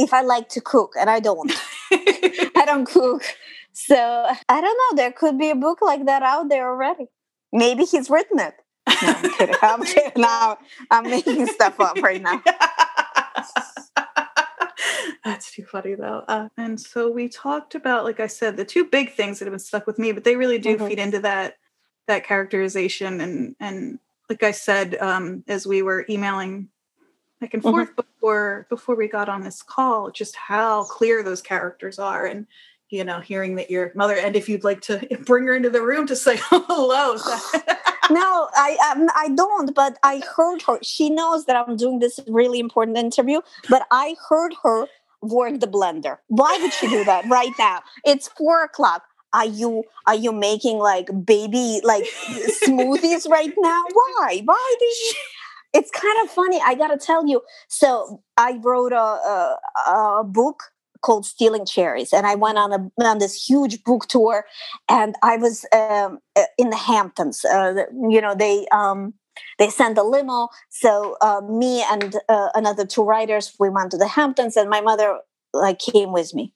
[0.00, 1.52] if I like to cook and I don't.
[2.70, 3.22] Don't cook.
[3.72, 3.96] So
[4.48, 4.96] I don't know.
[4.96, 7.06] There could be a book like that out there already.
[7.52, 8.54] Maybe he's written it.
[9.02, 9.54] No, I'm kidding.
[9.62, 10.12] I'm kidding.
[10.22, 10.58] Now
[10.90, 12.42] I'm making stuff up right now.
[15.24, 16.24] That's too funny though.
[16.28, 19.52] Uh, and so we talked about, like I said, the two big things that have
[19.52, 20.88] been stuck with me, but they really do Mhm.
[20.88, 21.56] feed into that
[22.06, 26.68] that characterization and and like I said, um, as we were emailing
[27.40, 27.70] back and Mhm.
[27.70, 32.46] forth before before we got on this call, just how clear those characters are and
[32.92, 35.80] you know, hearing that your mother and if you'd like to bring her into the
[35.80, 37.16] room to say hello.
[38.10, 39.72] No, I um, I don't.
[39.72, 40.80] But I heard her.
[40.82, 43.40] She knows that I'm doing this really important interview.
[43.68, 44.88] But I heard her
[45.22, 46.18] work the blender.
[46.26, 47.82] Why would she do that right now?
[48.04, 49.04] It's four o'clock.
[49.32, 52.02] Are you are you making like baby like
[52.64, 53.84] smoothies right now?
[53.92, 54.42] Why?
[54.44, 55.12] Why did you?
[55.72, 56.60] It's kind of funny.
[56.64, 57.42] I gotta tell you.
[57.68, 59.56] So I wrote a, a,
[59.88, 60.64] a book
[61.02, 64.46] called Stealing Cherries, and I went on a on this huge book tour,
[64.88, 66.18] and I was um,
[66.58, 67.44] in the Hamptons.
[67.44, 69.14] Uh, you know, they um,
[69.58, 70.48] they sent a limo.
[70.70, 74.80] So uh, me and uh, another two writers, we went to the Hamptons, and my
[74.80, 75.20] mother
[75.52, 76.52] like came with me.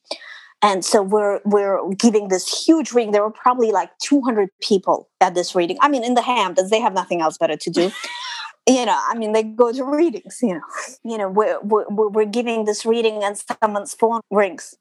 [0.63, 3.13] And so we're we're giving this huge reading.
[3.13, 5.77] There were probably like 200 people at this reading.
[5.81, 7.91] I mean, in the Hamptons, they have nothing else better to do.
[8.67, 10.39] You know, I mean, they go to readings.
[10.43, 10.61] You know,
[11.05, 14.77] you know, we're we're, we're giving this reading, and someone's phone rings,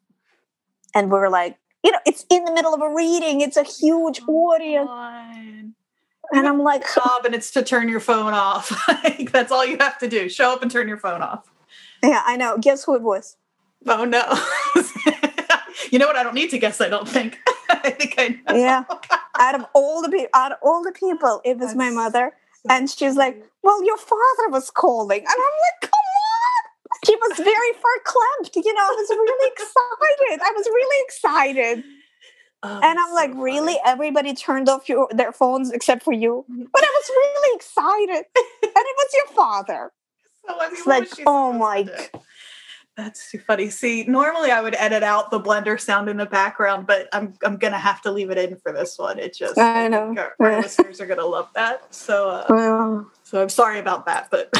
[0.96, 3.42] and we're like, you know, it's in the middle of a reading.
[3.42, 5.76] It's a huge oh audience, Fine.
[6.34, 8.72] and I'm like, job and it's to turn your phone off.
[8.88, 10.30] like, that's all you have to do.
[10.30, 11.52] Show up and turn your phone off.
[12.02, 12.58] yeah, I know.
[12.58, 13.36] Guess who it was?
[13.86, 14.24] Oh no.
[15.92, 16.16] you know what?
[16.16, 17.38] I don't need to guess, I don't think.
[17.70, 18.56] I think I know.
[18.56, 18.84] Yeah,
[19.38, 22.34] out of all the people, out of all the people, it was my mother.
[22.70, 25.20] And she's like, Well, your father was calling.
[25.20, 27.00] And I'm like, Come on.
[27.06, 28.56] She was very far clamped.
[28.56, 30.42] You know, I was really excited.
[30.42, 31.84] I was really excited.
[32.66, 33.44] Oh, And I'm so like, funny.
[33.44, 33.78] Really?
[33.86, 36.46] Everybody turned off your, their phones except for you?
[36.48, 38.26] But I was really excited.
[38.36, 39.92] And it was your father.
[40.46, 41.88] So, It's like, oh my?
[42.96, 43.70] That's too funny.
[43.70, 47.58] See, normally I would edit out the blender sound in the background, but I'm I'm
[47.58, 49.18] gonna have to leave it in for this one.
[49.18, 50.16] It just I know.
[50.16, 51.94] Our, our listeners are gonna love that.
[51.94, 54.52] So uh, Well, so I'm sorry about that, but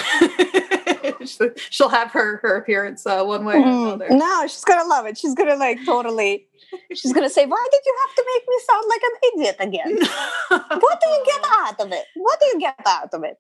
[1.70, 4.10] she'll have her her appearance uh, one way or mm, another.
[4.10, 5.18] no, she's going to love it.
[5.18, 6.48] She's going to like totally,
[6.94, 9.56] she's going to say, Why did you have to make me sound like an idiot
[9.60, 10.10] again?
[10.80, 12.06] What do you get out of it?
[12.16, 13.38] What do you get out of it?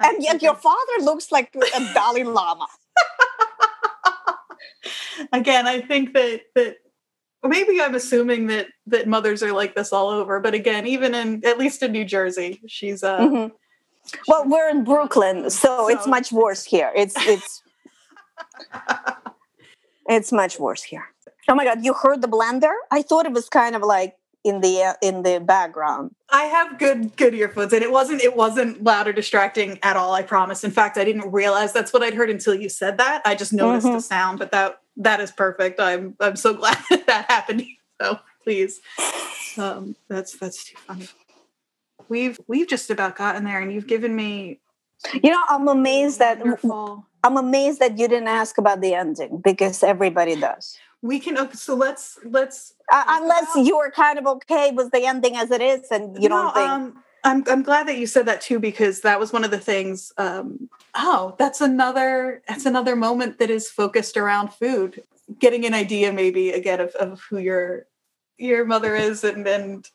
[0.00, 2.66] And yet your father looks like a Dalai Lama.
[5.32, 6.76] Again i think that that
[7.44, 11.44] maybe i'm assuming that that mothers are like this all over but again even in
[11.44, 13.52] at least in new jersey she's uh Mhm.
[14.28, 16.92] Well, we're in Brooklyn, so it's much worse here.
[16.94, 17.62] It's it's
[20.08, 21.06] it's much worse here.
[21.48, 22.72] Oh my god, you heard the blender?
[22.90, 26.14] I thought it was kind of like in the uh, in the background.
[26.30, 30.12] i have good good earphones and it wasn't it wasn't loud or distracting at all
[30.12, 33.22] i promise in fact i didn't realize that's what i'd heard until you said that
[33.24, 34.02] i just noticed the Mhm.
[34.02, 37.64] sound but that that is perfect i'm i'm so glad that that happened
[38.00, 38.80] so please
[39.58, 41.08] um that's that's too funny
[42.08, 44.60] we've we've just about gotten there and you've given me
[45.22, 49.40] You know, I'm amazed that wonderful I'm amazed that you didn't ask about the ending
[49.42, 50.76] because everybody does.
[51.04, 55.04] We can okay, so let's let's Uh, unless you are kind of okay with the
[55.04, 56.70] ending as it is, and you don't No, think.
[56.70, 59.58] um, I'm I'm glad that you said that too because that was one of the
[59.58, 60.12] things.
[60.16, 65.02] Um, oh, that's another that's another moment that is focused around food.
[65.38, 67.86] Getting an idea, maybe again of, of who your
[68.38, 69.88] your mother is, and and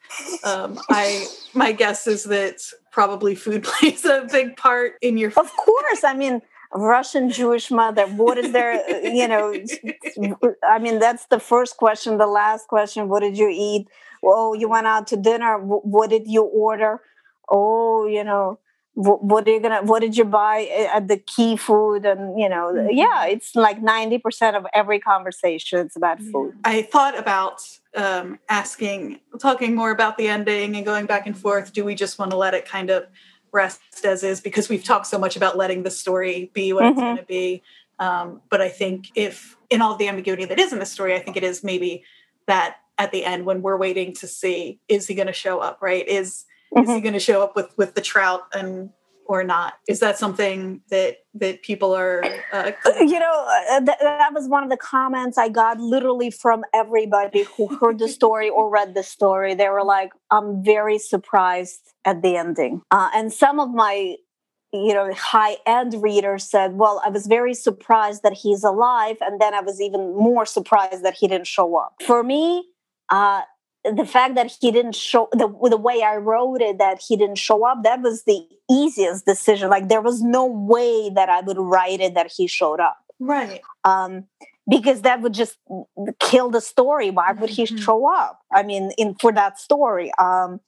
[0.43, 5.31] um, I my guess is that probably food plays a big part in your.
[5.35, 6.41] Of course, I mean.
[6.73, 8.05] Russian Jewish mother.
[8.05, 8.73] What is there?
[9.03, 9.53] You know,
[10.63, 12.17] I mean, that's the first question.
[12.17, 13.87] The last question: What did you eat?
[14.23, 15.57] Oh, you went out to dinner.
[15.57, 17.01] What did you order?
[17.49, 18.59] Oh, you know,
[18.99, 22.73] what are you gonna what did you buy at the key food and you know
[22.73, 22.89] mm-hmm.
[22.91, 27.61] yeah it's like 90% of every conversation it's about food i thought about
[27.95, 32.19] um, asking talking more about the ending and going back and forth do we just
[32.19, 33.07] want to let it kind of
[33.51, 36.91] rest as is because we've talked so much about letting the story be what mm-hmm.
[36.91, 37.61] it's going to be
[37.99, 41.19] um, but i think if in all the ambiguity that is in the story i
[41.19, 42.03] think it is maybe
[42.47, 45.81] that at the end when we're waiting to see is he going to show up
[45.81, 46.83] right is mm-hmm.
[46.83, 47.03] is he mm-hmm.
[47.03, 48.89] going to show up with with the trout and
[49.29, 49.75] or not?
[49.87, 54.63] Is that something that that people are uh, you know uh, th- that was one
[54.63, 59.03] of the comments i got literally from everybody who heard the story or read the
[59.03, 59.53] story.
[59.53, 62.81] They were like i'm very surprised at the ending.
[62.89, 64.15] Uh, and some of my
[64.73, 69.39] you know high end readers said well i was very surprised that he's alive and
[69.41, 71.93] then i was even more surprised that he didn't show up.
[72.05, 72.65] For me
[73.11, 73.41] uh,
[73.83, 77.37] the fact that he didn't show the, the way I wrote it that he didn't
[77.37, 79.69] show up that was the easiest decision.
[79.69, 82.97] Like there was no way that I would write it that he showed up.
[83.19, 83.61] Right.
[83.83, 84.25] Um
[84.69, 85.57] because that would just
[86.19, 87.09] kill the story.
[87.09, 87.77] Why would he mm-hmm.
[87.77, 88.39] show up?
[88.53, 90.11] I mean in for that story.
[90.19, 90.59] Um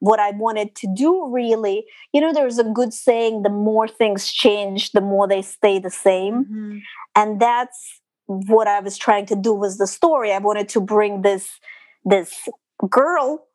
[0.00, 4.30] what I wanted to do really you know there's a good saying the more things
[4.30, 6.44] change the more they stay the same.
[6.44, 6.78] Mm-hmm.
[7.14, 10.32] and that's what I was trying to do was the story.
[10.32, 11.60] I wanted to bring this
[12.04, 12.48] this
[12.90, 13.46] girl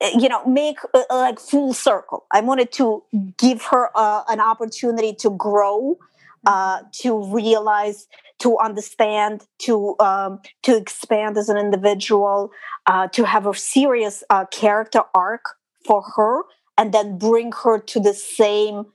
[0.00, 2.26] eh, you know make uh, like full circle.
[2.30, 3.02] I wanted to
[3.38, 5.98] give her uh, an opportunity to grow
[6.46, 8.06] uh, to realize
[8.38, 12.50] to understand to um, to expand as an individual
[12.86, 15.44] uh, to have a serious uh, character arc
[15.84, 16.42] for her
[16.78, 18.86] and then bring her to the same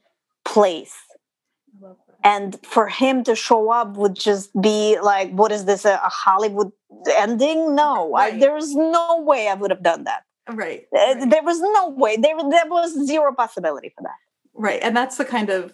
[0.45, 0.95] place
[2.23, 6.09] and for him to show up would just be like what is this a, a
[6.09, 6.71] hollywood
[7.09, 8.33] ending no right.
[8.33, 11.29] I, there's no way i would have done that right, uh, right.
[11.29, 14.15] there was no way there, there was zero possibility for that
[14.53, 15.73] right and that's the kind of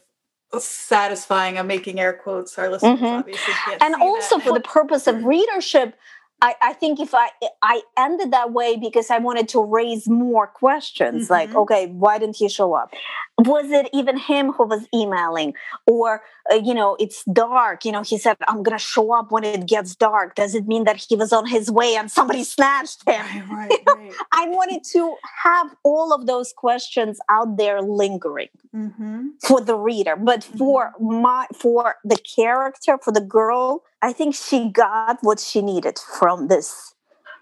[0.59, 3.05] satisfying i'm making air quotes our listeners mm-hmm.
[3.05, 4.45] obviously can't and also that.
[4.45, 5.95] for the purpose of readership
[6.41, 7.29] I, I think if I
[7.63, 11.33] I ended that way because I wanted to raise more questions, mm-hmm.
[11.33, 12.93] like, okay, why didn't he show up?
[13.39, 15.53] Was it even him who was emailing,
[15.85, 17.85] or uh, you know, it's dark?
[17.85, 20.85] You know, he said, "I'm gonna show up when it gets dark." Does it mean
[20.85, 23.21] that he was on his way and somebody snatched him?
[23.49, 24.13] Right, right, right.
[24.31, 29.27] I wanted to have all of those questions out there lingering mm-hmm.
[29.43, 31.21] for the reader, but for mm-hmm.
[31.21, 36.47] my for the character, for the girl I think she got what she needed from
[36.47, 36.93] this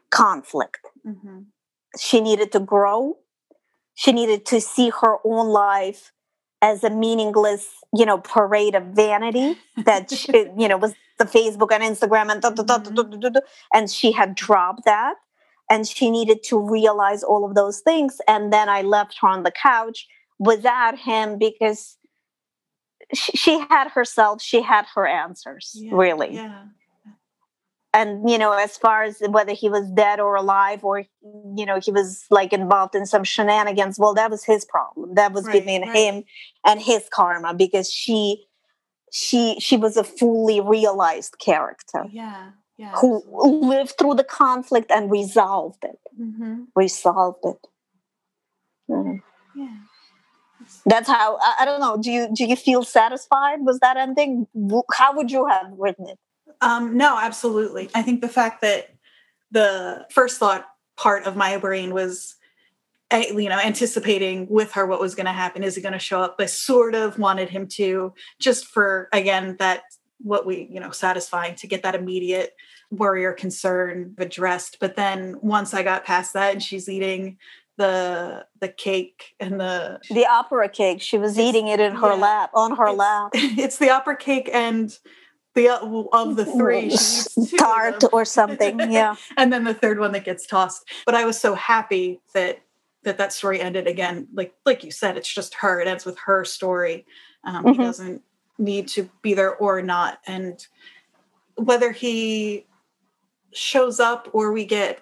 [0.10, 0.80] conflict.
[1.06, 1.40] Mm-hmm.
[2.00, 3.18] She needed to grow.
[3.96, 6.12] She needed to see her own life
[6.62, 11.72] as a meaningless, you know, parade of vanity that she, you know was the Facebook
[11.72, 13.38] and Instagram and da, da, da, mm-hmm.
[13.74, 15.16] and she had dropped that
[15.70, 19.44] and she needed to realize all of those things and then I left her on
[19.44, 20.08] the couch
[20.40, 21.98] without him because
[23.14, 26.64] she, had herself she had her answers yeah, really yeah
[27.96, 31.00] and you know as far as whether he was dead or alive or
[31.56, 35.16] you know he was like involved in some shenanigans well that was his problem.
[35.16, 35.96] That was right, between right.
[35.96, 36.24] him
[36.66, 38.46] and his karma because she
[39.12, 43.24] she she was a fully realized character yeah yeah who
[43.72, 46.00] lived through the conflict and resolved it.
[46.20, 46.64] Mm-hmm.
[46.76, 47.68] resolved it.
[48.90, 49.22] Mm.
[49.56, 49.78] yeah.
[50.86, 53.60] That's how I, I, don't know do you do you feel satisfied?
[53.62, 54.48] Was that ending?
[54.94, 56.20] How would you have written it
[56.62, 57.90] um no absolutely.
[57.96, 58.96] I think the fact that
[59.52, 60.66] the first thought
[60.98, 62.36] part of my brain was
[63.12, 65.64] eh, you know anticipating with her what was going to happen.
[65.64, 66.36] Is he going to show up?
[66.40, 69.84] I sort of wanted him to just for again that
[70.20, 72.56] what we you know satisfying to get that immediate
[72.92, 74.78] worry or concern addressed.
[74.80, 77.38] But then once i got past that and she's eating
[77.78, 81.02] the the cake and the the opera cake.
[81.02, 83.32] She was eating it in her yeah, lap on her lap.
[83.34, 84.98] It's the opera cake and
[85.56, 86.96] the of the three
[87.58, 88.80] tart or something.
[88.92, 90.88] Yeah, and then the third one that gets tossed.
[91.06, 92.62] But I was so happy that
[93.04, 94.28] that that story ended again.
[94.34, 95.82] Like like you said, it's just her.
[95.82, 97.06] It ends with her story.
[97.44, 97.70] Um, mm-hmm.
[97.70, 98.22] He doesn't
[98.58, 100.66] need to be there or not, and
[101.56, 102.68] whether he
[103.54, 105.02] shows up or we get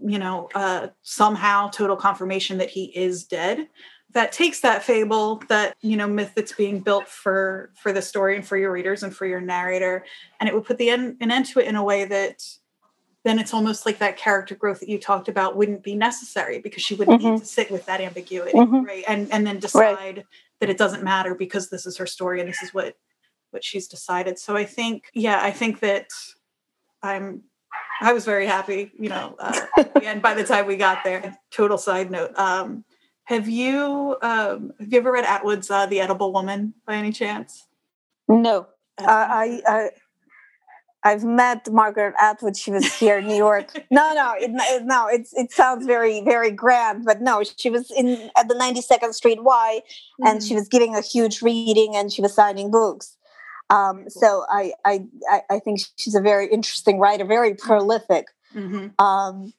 [0.00, 3.68] you know, uh, somehow total confirmation that he is dead.
[4.14, 8.36] That takes that fable, that you know, myth that's being built for for the story
[8.36, 10.04] and for your readers and for your narrator,
[10.40, 12.42] and it would put the end, an end to it in a way that
[13.24, 16.82] then it's almost like that character growth that you talked about wouldn't be necessary because
[16.82, 17.32] she wouldn't Mhm.
[17.32, 18.86] need to sit with that ambiguity, Mhm.
[18.86, 19.04] right?
[19.06, 20.24] And and then decide
[20.60, 22.96] that it doesn't matter because this is her story and this is what
[23.50, 24.38] what she's decided.
[24.38, 26.06] So I think, yeah, I think that
[27.02, 27.42] I'm
[28.00, 29.66] I was very happy, you know, uh,
[30.02, 31.36] and by the time we got there.
[31.50, 32.32] Total side note.
[32.38, 32.84] Um,
[33.28, 37.66] have you um, have you ever read Atwood's uh, The Edible Woman by any chance?
[38.26, 38.66] No,
[38.98, 39.90] uh, I, I
[41.04, 42.56] I've met Margaret Atwood.
[42.56, 43.68] She was here in New York.
[43.90, 45.06] No, no, it, it- no.
[45.08, 49.12] It's it sounds very very grand, but no, she was in at the Ninety Second
[49.12, 49.80] Street Y,
[50.24, 53.16] and she was giving a huge reading, and she was signing books.
[53.70, 58.24] Um, so I, I I I think she's a very interesting writer, very prolific.
[58.54, 59.52] hmm Um,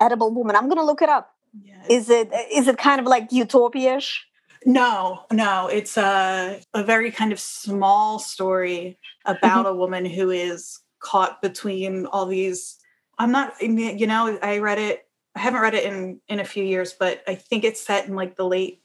[0.00, 0.56] Edible woman.
[0.56, 1.33] I'm gonna look it up.
[1.62, 1.82] Yeah.
[1.88, 4.26] Is it is it kind of like utopia-ish?
[4.66, 9.74] No, no, it's a a very kind of small story about mm-hmm.
[9.74, 12.78] a woman who is caught between all these.
[13.18, 15.06] I'm not, you know, I read it.
[15.36, 18.14] I haven't read it in in a few years, but I think it's set in
[18.14, 18.80] like the late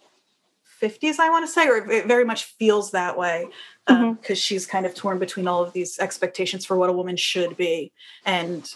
[0.82, 1.20] 50s.
[1.20, 3.48] I want to say, or it very much feels that way
[3.88, 4.14] um, mm-hmm.
[4.14, 7.56] because she's kind of torn between all of these expectations for what a woman should
[7.56, 7.92] be,
[8.26, 8.76] and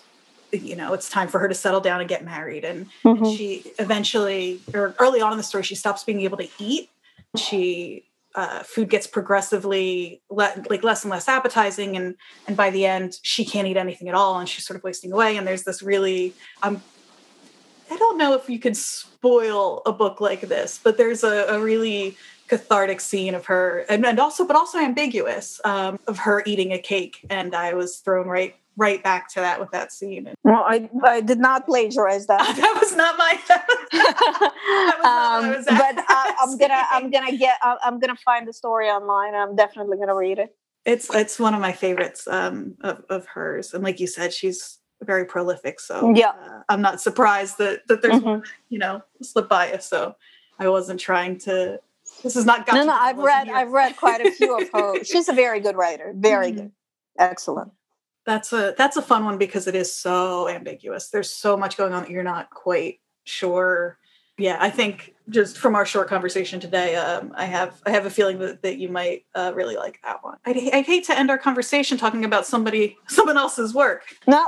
[0.54, 3.36] you know, it's time for her to settle down and get married, and and Mhm.
[3.38, 6.90] she eventually or early on in the story she stops being able to eat.
[7.38, 11.96] She uh, food gets progressively le- like less and less appetizing.
[11.96, 12.16] And
[12.48, 14.40] and by the end she can't eat anything at all.
[14.40, 15.38] And she's sort of wasting away.
[15.38, 16.34] And there's this really
[16.64, 16.82] um
[17.92, 21.60] i don't know if you could spoil a book like this but there's a, a
[21.60, 23.86] really cathartic scene of her.
[23.90, 27.26] And, and also but also ambiguous um, of her eating a cake.
[27.30, 31.22] And i was thrown right right back to that with that scene Well, I I
[31.22, 32.40] did not plagiarize that.
[32.58, 37.58] that was not my not what I um, but I, I'm gonna I'm gonna get
[37.62, 39.36] I- I'm gonna find the story online.
[39.36, 40.56] I'm definitely gonna read it.
[40.86, 44.80] It's it's one of my favorites um, of of hers, and like you said, she's
[45.02, 45.80] very prolific.
[45.80, 46.30] So Yeah.
[46.30, 48.44] uh, I'm not surprised that that there's Mhm.
[48.70, 49.88] you know slip by us.
[49.90, 50.16] So
[50.60, 51.80] I wasn't trying to.
[52.22, 52.68] This is not.
[52.72, 53.56] No, no, I've read here.
[53.56, 55.04] I've read quite a few of her.
[55.04, 56.14] She's a very good writer.
[56.16, 56.56] Very Mhm.
[56.56, 56.72] good,
[57.18, 57.72] excellent.
[58.26, 61.10] That's a that's a fun one because it is so ambiguous.
[61.10, 63.98] There's so much going on that you're not quite sure.
[64.38, 68.10] Yeah, I think just from our short conversation today, um, I have I have a
[68.10, 70.38] feeling that, that you might uh, really like that one.
[70.46, 74.04] I'd, I'd hate to end our conversation talking about somebody someone else's work.
[74.26, 74.46] No,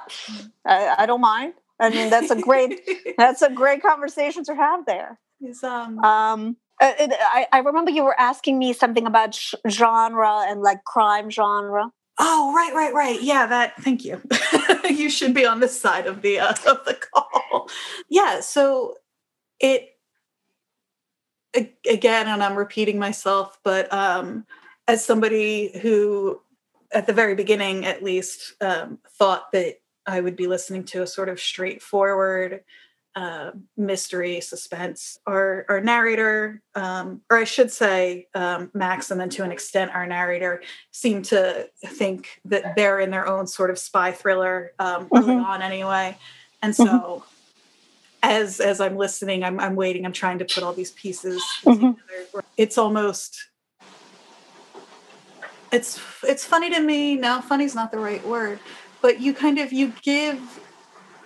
[0.66, 1.54] I, I don't mind.
[1.80, 2.82] I mean, that's a great
[3.18, 5.20] that's a great conversation to have there.
[5.42, 10.46] Is, um, Um, uh, I, I remember you were asking me something about sh- genre
[10.48, 11.92] and like crime genre.
[12.18, 13.22] Oh, right, right, right.
[13.22, 13.76] Yeah, that.
[13.82, 14.22] Thank you.
[14.90, 17.70] you should be on this side of the uh, of the call.
[18.10, 18.40] Yeah.
[18.40, 18.96] So
[19.60, 19.90] it
[21.90, 24.46] again, and I'm repeating myself, but um,
[24.88, 26.42] as somebody who,
[26.94, 31.08] at the very beginning, at least, um, thought that I would be listening to a
[31.08, 32.64] sort of straightforward
[33.16, 35.18] uh, mystery suspense.
[35.26, 39.92] Our our narrator, um, or I should say, um, Max, and then to an extent,
[39.96, 40.62] our narrator
[40.92, 45.46] seem to think that they're in their own sort of spy thriller um, early Mhm.
[45.46, 46.18] on, anyway.
[46.62, 47.24] And so,
[48.22, 50.06] as as I'm listening, I'm I'm waiting.
[50.06, 51.96] I'm trying to put all these pieces Mhm.
[51.96, 52.44] together.
[52.58, 53.50] It's almost.
[55.72, 57.16] It's it's funny to me.
[57.16, 58.60] No, funny's not the right word,
[59.02, 60.40] but you kind of you give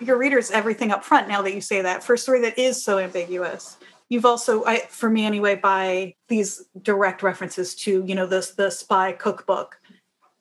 [0.01, 2.81] your readers everything up front now that you say that for a story that is
[2.83, 3.77] so ambiguous
[4.09, 8.69] you've also I, for me anyway by these direct references to you know this the
[8.69, 9.77] spy cookbook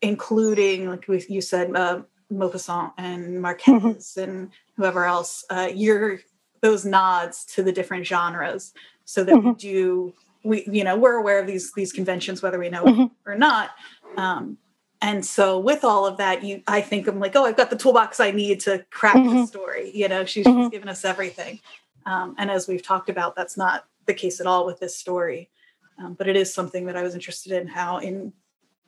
[0.02, 2.02] including like we, you said uh,
[2.32, 6.20] maupassant and marquez and whoever else uh, you're
[6.62, 8.72] those nods to the different genres
[9.04, 9.58] so that we Mhm.
[9.58, 13.06] do we you know we're aware of these these conventions whether we know Mhm.
[13.06, 13.70] it or not
[14.16, 14.56] um,
[15.00, 17.76] and so with all of that you i think i'm like oh i've got the
[17.76, 19.46] toolbox i need to crack the Mhm.
[19.46, 20.62] story you know she's, Mhm.
[20.64, 21.60] she's given us everything
[22.06, 25.50] um, and as we've talked about that's not the case at all with this story
[25.98, 28.32] um, but it is something that i was interested in how in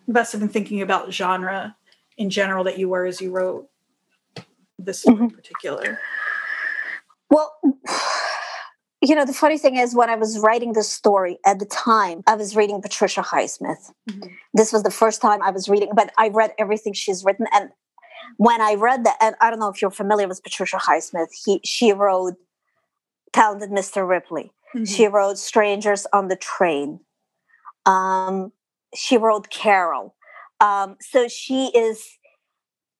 [0.09, 1.77] invested in thinking about genre
[2.17, 3.69] in general that you were as you wrote
[4.79, 5.99] this story in particular
[7.31, 7.53] Well,
[9.03, 12.23] you know, the funny thing is, when I was writing this story at the time,
[12.27, 13.91] I was reading Patricia Highsmith.
[14.09, 14.31] Mhm.
[14.53, 17.47] This was the first time I was reading, but I read everything she's written.
[17.53, 17.71] And
[18.37, 21.61] when I read that, and I don't know if you're familiar with Patricia Highsmith, he,
[21.65, 22.35] she wrote
[23.33, 24.07] Talented Mr.
[24.09, 24.53] Ripley.
[24.85, 27.01] She wrote Strangers on the Train.
[27.87, 28.53] Um,
[28.95, 30.15] she wrote Carol.
[30.61, 32.07] Um, so she is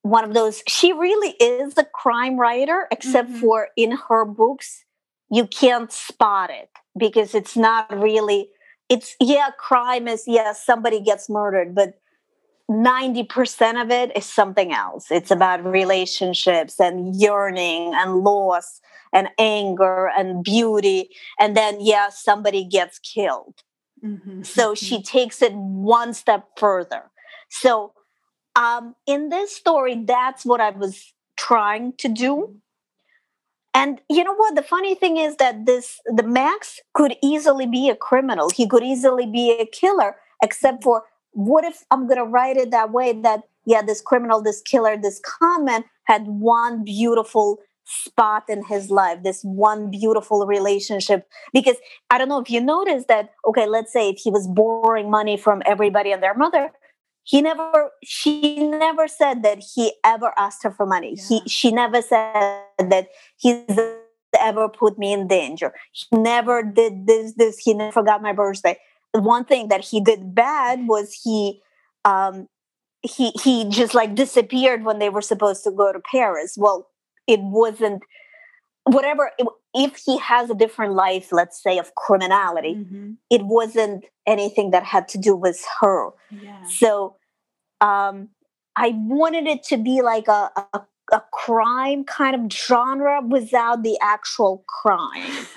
[0.03, 3.41] one of those, she really is a crime writer, except Mhm.
[3.41, 4.85] for in her books,
[5.31, 8.49] you can't spot it because it's not really,
[8.89, 12.01] it's, yeah, crime is, yeah, somebody gets murdered, but
[12.71, 15.11] 90% of it is something else.
[15.11, 18.81] It's about relationships and yearning and loss
[19.13, 21.11] and anger and beauty.
[21.39, 23.63] And then, yeah, somebody gets killed.
[24.05, 24.43] Mm-hmm.
[24.43, 25.19] So she mm-hmm.
[25.19, 27.11] takes it one step further.
[27.49, 27.93] So,
[28.57, 32.57] um, in this story, that's what I was trying to do.
[33.81, 34.57] And you know what?
[34.57, 38.51] The funny thing is that this the Max could easily be a criminal.
[38.51, 42.93] He could easily be a killer, except for what if I'm to write it that
[42.93, 48.91] way that, yeah, this criminal, this killer, this comment had one beautiful spot in his
[48.91, 51.27] life, this one beautiful relationship.
[51.55, 51.77] Because
[52.11, 55.39] I don't know if you noticed that, okay, let's say if he was borrowing money
[55.39, 56.71] from everybody and their mother,
[57.23, 61.17] he never she never said that he ever asked her for money.
[61.17, 61.25] Yeah.
[61.29, 63.65] he she never said that he's
[64.39, 65.73] ever put me in danger.
[65.93, 67.59] He never did this this.
[67.59, 68.79] He never forgot my birthday.
[69.13, 71.61] One thing that he did bad was he
[72.05, 72.49] um
[73.03, 76.55] he he just like disappeared when they were supposed to go to paris.
[76.59, 76.89] Well
[77.27, 78.03] it wasn't
[78.85, 79.31] whatever
[79.75, 83.13] if he has a different life let's say of criminality mm-hmm.
[83.31, 86.63] it wasn't anything that had to do with her yeah.
[86.67, 87.17] so
[87.81, 88.29] um
[88.77, 93.99] i wanted it to be like a, a a crime kind of genre without the
[94.01, 95.29] actual crime.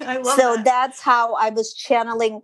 [0.00, 0.64] I love so that.
[0.64, 2.40] that's how I was channeling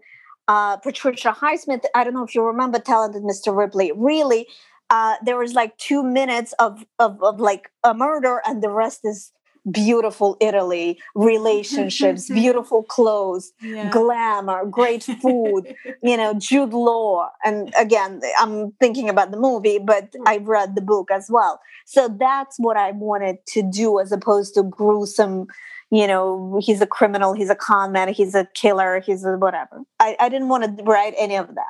[0.49, 3.57] uh, Patricia Highsmith, I don't know if you remember Talented Mr.
[3.57, 3.93] Ripley.
[3.95, 4.49] Really,
[4.89, 9.01] uh, there was like two minutes of, of, of like a murder, and the rest
[9.05, 9.31] is
[9.71, 13.91] beautiful Italy, relationships, beautiful clothes, yeah.
[13.91, 17.31] glamour, great food, you know, Jude Law.
[17.45, 21.61] And again, I'm thinking about the movie, but I've read the book as well.
[21.87, 25.47] So that's what I wanted to do as opposed to gruesome
[25.91, 29.81] you know, he's a criminal, he's a con man, he's a killer, he's a whatever.
[29.99, 31.65] I, I didn't want to write any of that.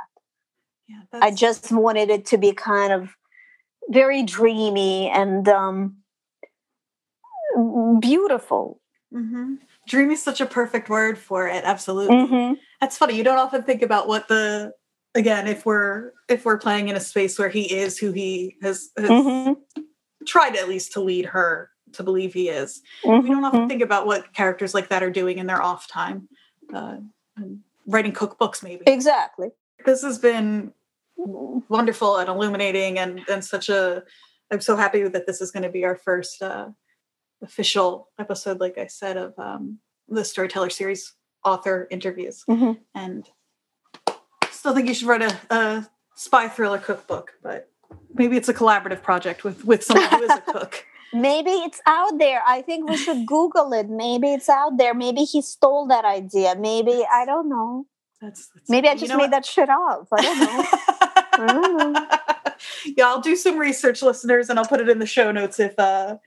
[0.89, 3.11] Yeah, I just wanted it to be kind of
[3.91, 5.98] very dreamy and um,
[8.01, 8.81] beautiful.
[9.13, 9.55] Mm-hmm.
[9.87, 11.65] Dreamy is such a perfect word for it.
[11.65, 12.17] Absolutely.
[12.17, 12.55] Mm-hmm.
[12.81, 13.17] That's funny.
[13.17, 14.73] You don't often think about what the
[15.15, 18.91] again if we're if we're playing in a space where he is who he has,
[18.99, 19.83] has mm-hmm.
[20.27, 22.83] tried at least to lead her to believe he is.
[23.03, 23.23] Mm-hmm.
[23.23, 23.69] We don't often mm-hmm.
[23.69, 26.29] think about what characters like that are doing in their off time,
[26.75, 26.99] uh,
[27.87, 28.83] writing cookbooks, maybe.
[28.87, 29.49] Exactly.
[29.87, 30.73] This has been
[31.17, 34.03] wonderful and illuminating, and and such a.
[34.51, 36.69] I'm so happy that this is going to be our first uh,
[37.43, 39.79] official episode, like I said, of um,
[40.09, 41.15] the storyteller series
[41.45, 42.73] author interviews, mm-hmm.
[42.95, 43.29] and
[44.51, 47.71] still think you should write a, a spy thriller cookbook, but
[48.15, 50.85] maybe it's a collaborative project with with someone who is a cook.
[51.15, 52.43] Maybe it's out there.
[52.47, 53.89] I think we should Google it.
[53.89, 54.93] Maybe it's out there.
[54.93, 56.55] Maybe he stole that idea.
[56.55, 57.87] Maybe I don't know.
[58.21, 59.31] That's, that's maybe I just you know made what?
[59.31, 60.07] that shit up.
[60.13, 60.65] I don't know.
[61.33, 62.07] I don't know.
[62.97, 65.79] yeah, I'll do some research, listeners, and I'll put it in the show notes if
[65.79, 66.19] uh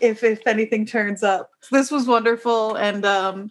[0.00, 1.50] if if anything turns up.
[1.70, 3.50] This was wonderful, and um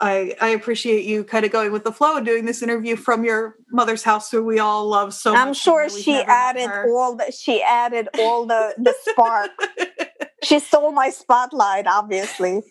[0.00, 3.22] I, I appreciate you kind of going with the flow and doing this interview from
[3.22, 5.46] your mother's house, who we all love so I'm much.
[5.48, 9.50] I'm sure she added all the she added all the the spark.
[10.42, 12.62] she stole my spotlight, obviously.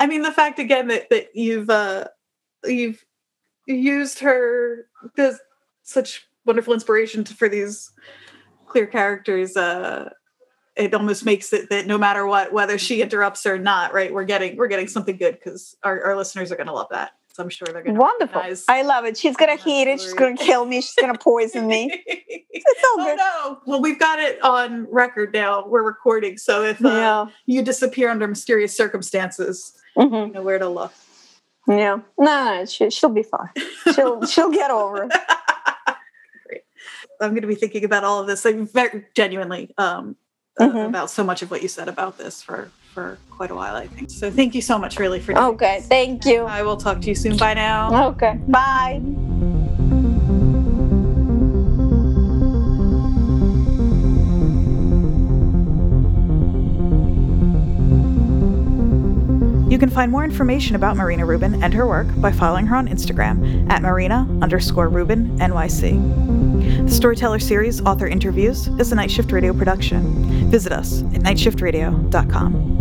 [0.00, 2.08] I mean, the fact again that that you've uh,
[2.64, 3.04] you've
[3.66, 5.38] used her as
[5.84, 7.92] such wonderful inspiration to, for these
[8.66, 9.56] clear characters.
[9.56, 10.10] Uh,
[10.80, 14.24] it almost makes it that no matter what, whether she interrupts or not, right, we're
[14.24, 17.12] getting we're getting something good because our, our listeners are going to love that.
[17.32, 18.42] So I'm sure they're going to wonderful.
[18.68, 19.16] I love it.
[19.16, 20.00] She's going to heat it.
[20.00, 20.80] She's going to kill me.
[20.80, 22.02] She's going to poison me.
[22.52, 23.16] It's all oh, good.
[23.16, 23.60] no!
[23.64, 25.66] Well, we've got it on record now.
[25.66, 27.26] We're recording, so if uh, yeah.
[27.46, 30.14] you disappear under mysterious circumstances, mm-hmm.
[30.14, 30.92] you know where to look.
[31.66, 33.48] Yeah, no, no she, she'll be fine.
[33.94, 35.12] She'll she'll get over it.
[37.20, 38.44] I'm going to be thinking about all of this.
[38.44, 40.16] I'm very genuinely um,
[40.60, 40.78] mm-hmm.
[40.78, 43.86] about so much of what you said about this for for quite a while, I
[43.86, 44.10] think.
[44.10, 45.36] So thank you so much, really, for.
[45.38, 45.86] Okay, this.
[45.86, 46.44] thank you.
[46.44, 47.36] I will talk to you soon.
[47.36, 48.08] Bye now.
[48.10, 49.00] Okay, bye.
[59.70, 62.88] You can find more information about Marina Rubin and her work by following her on
[62.88, 66.49] Instagram at Marina underscore Rubin NYC.
[66.90, 70.50] The Storyteller series, Author Interviews, is a Night Shift Radio production.
[70.50, 72.79] Visit us at nightshiftradio.com.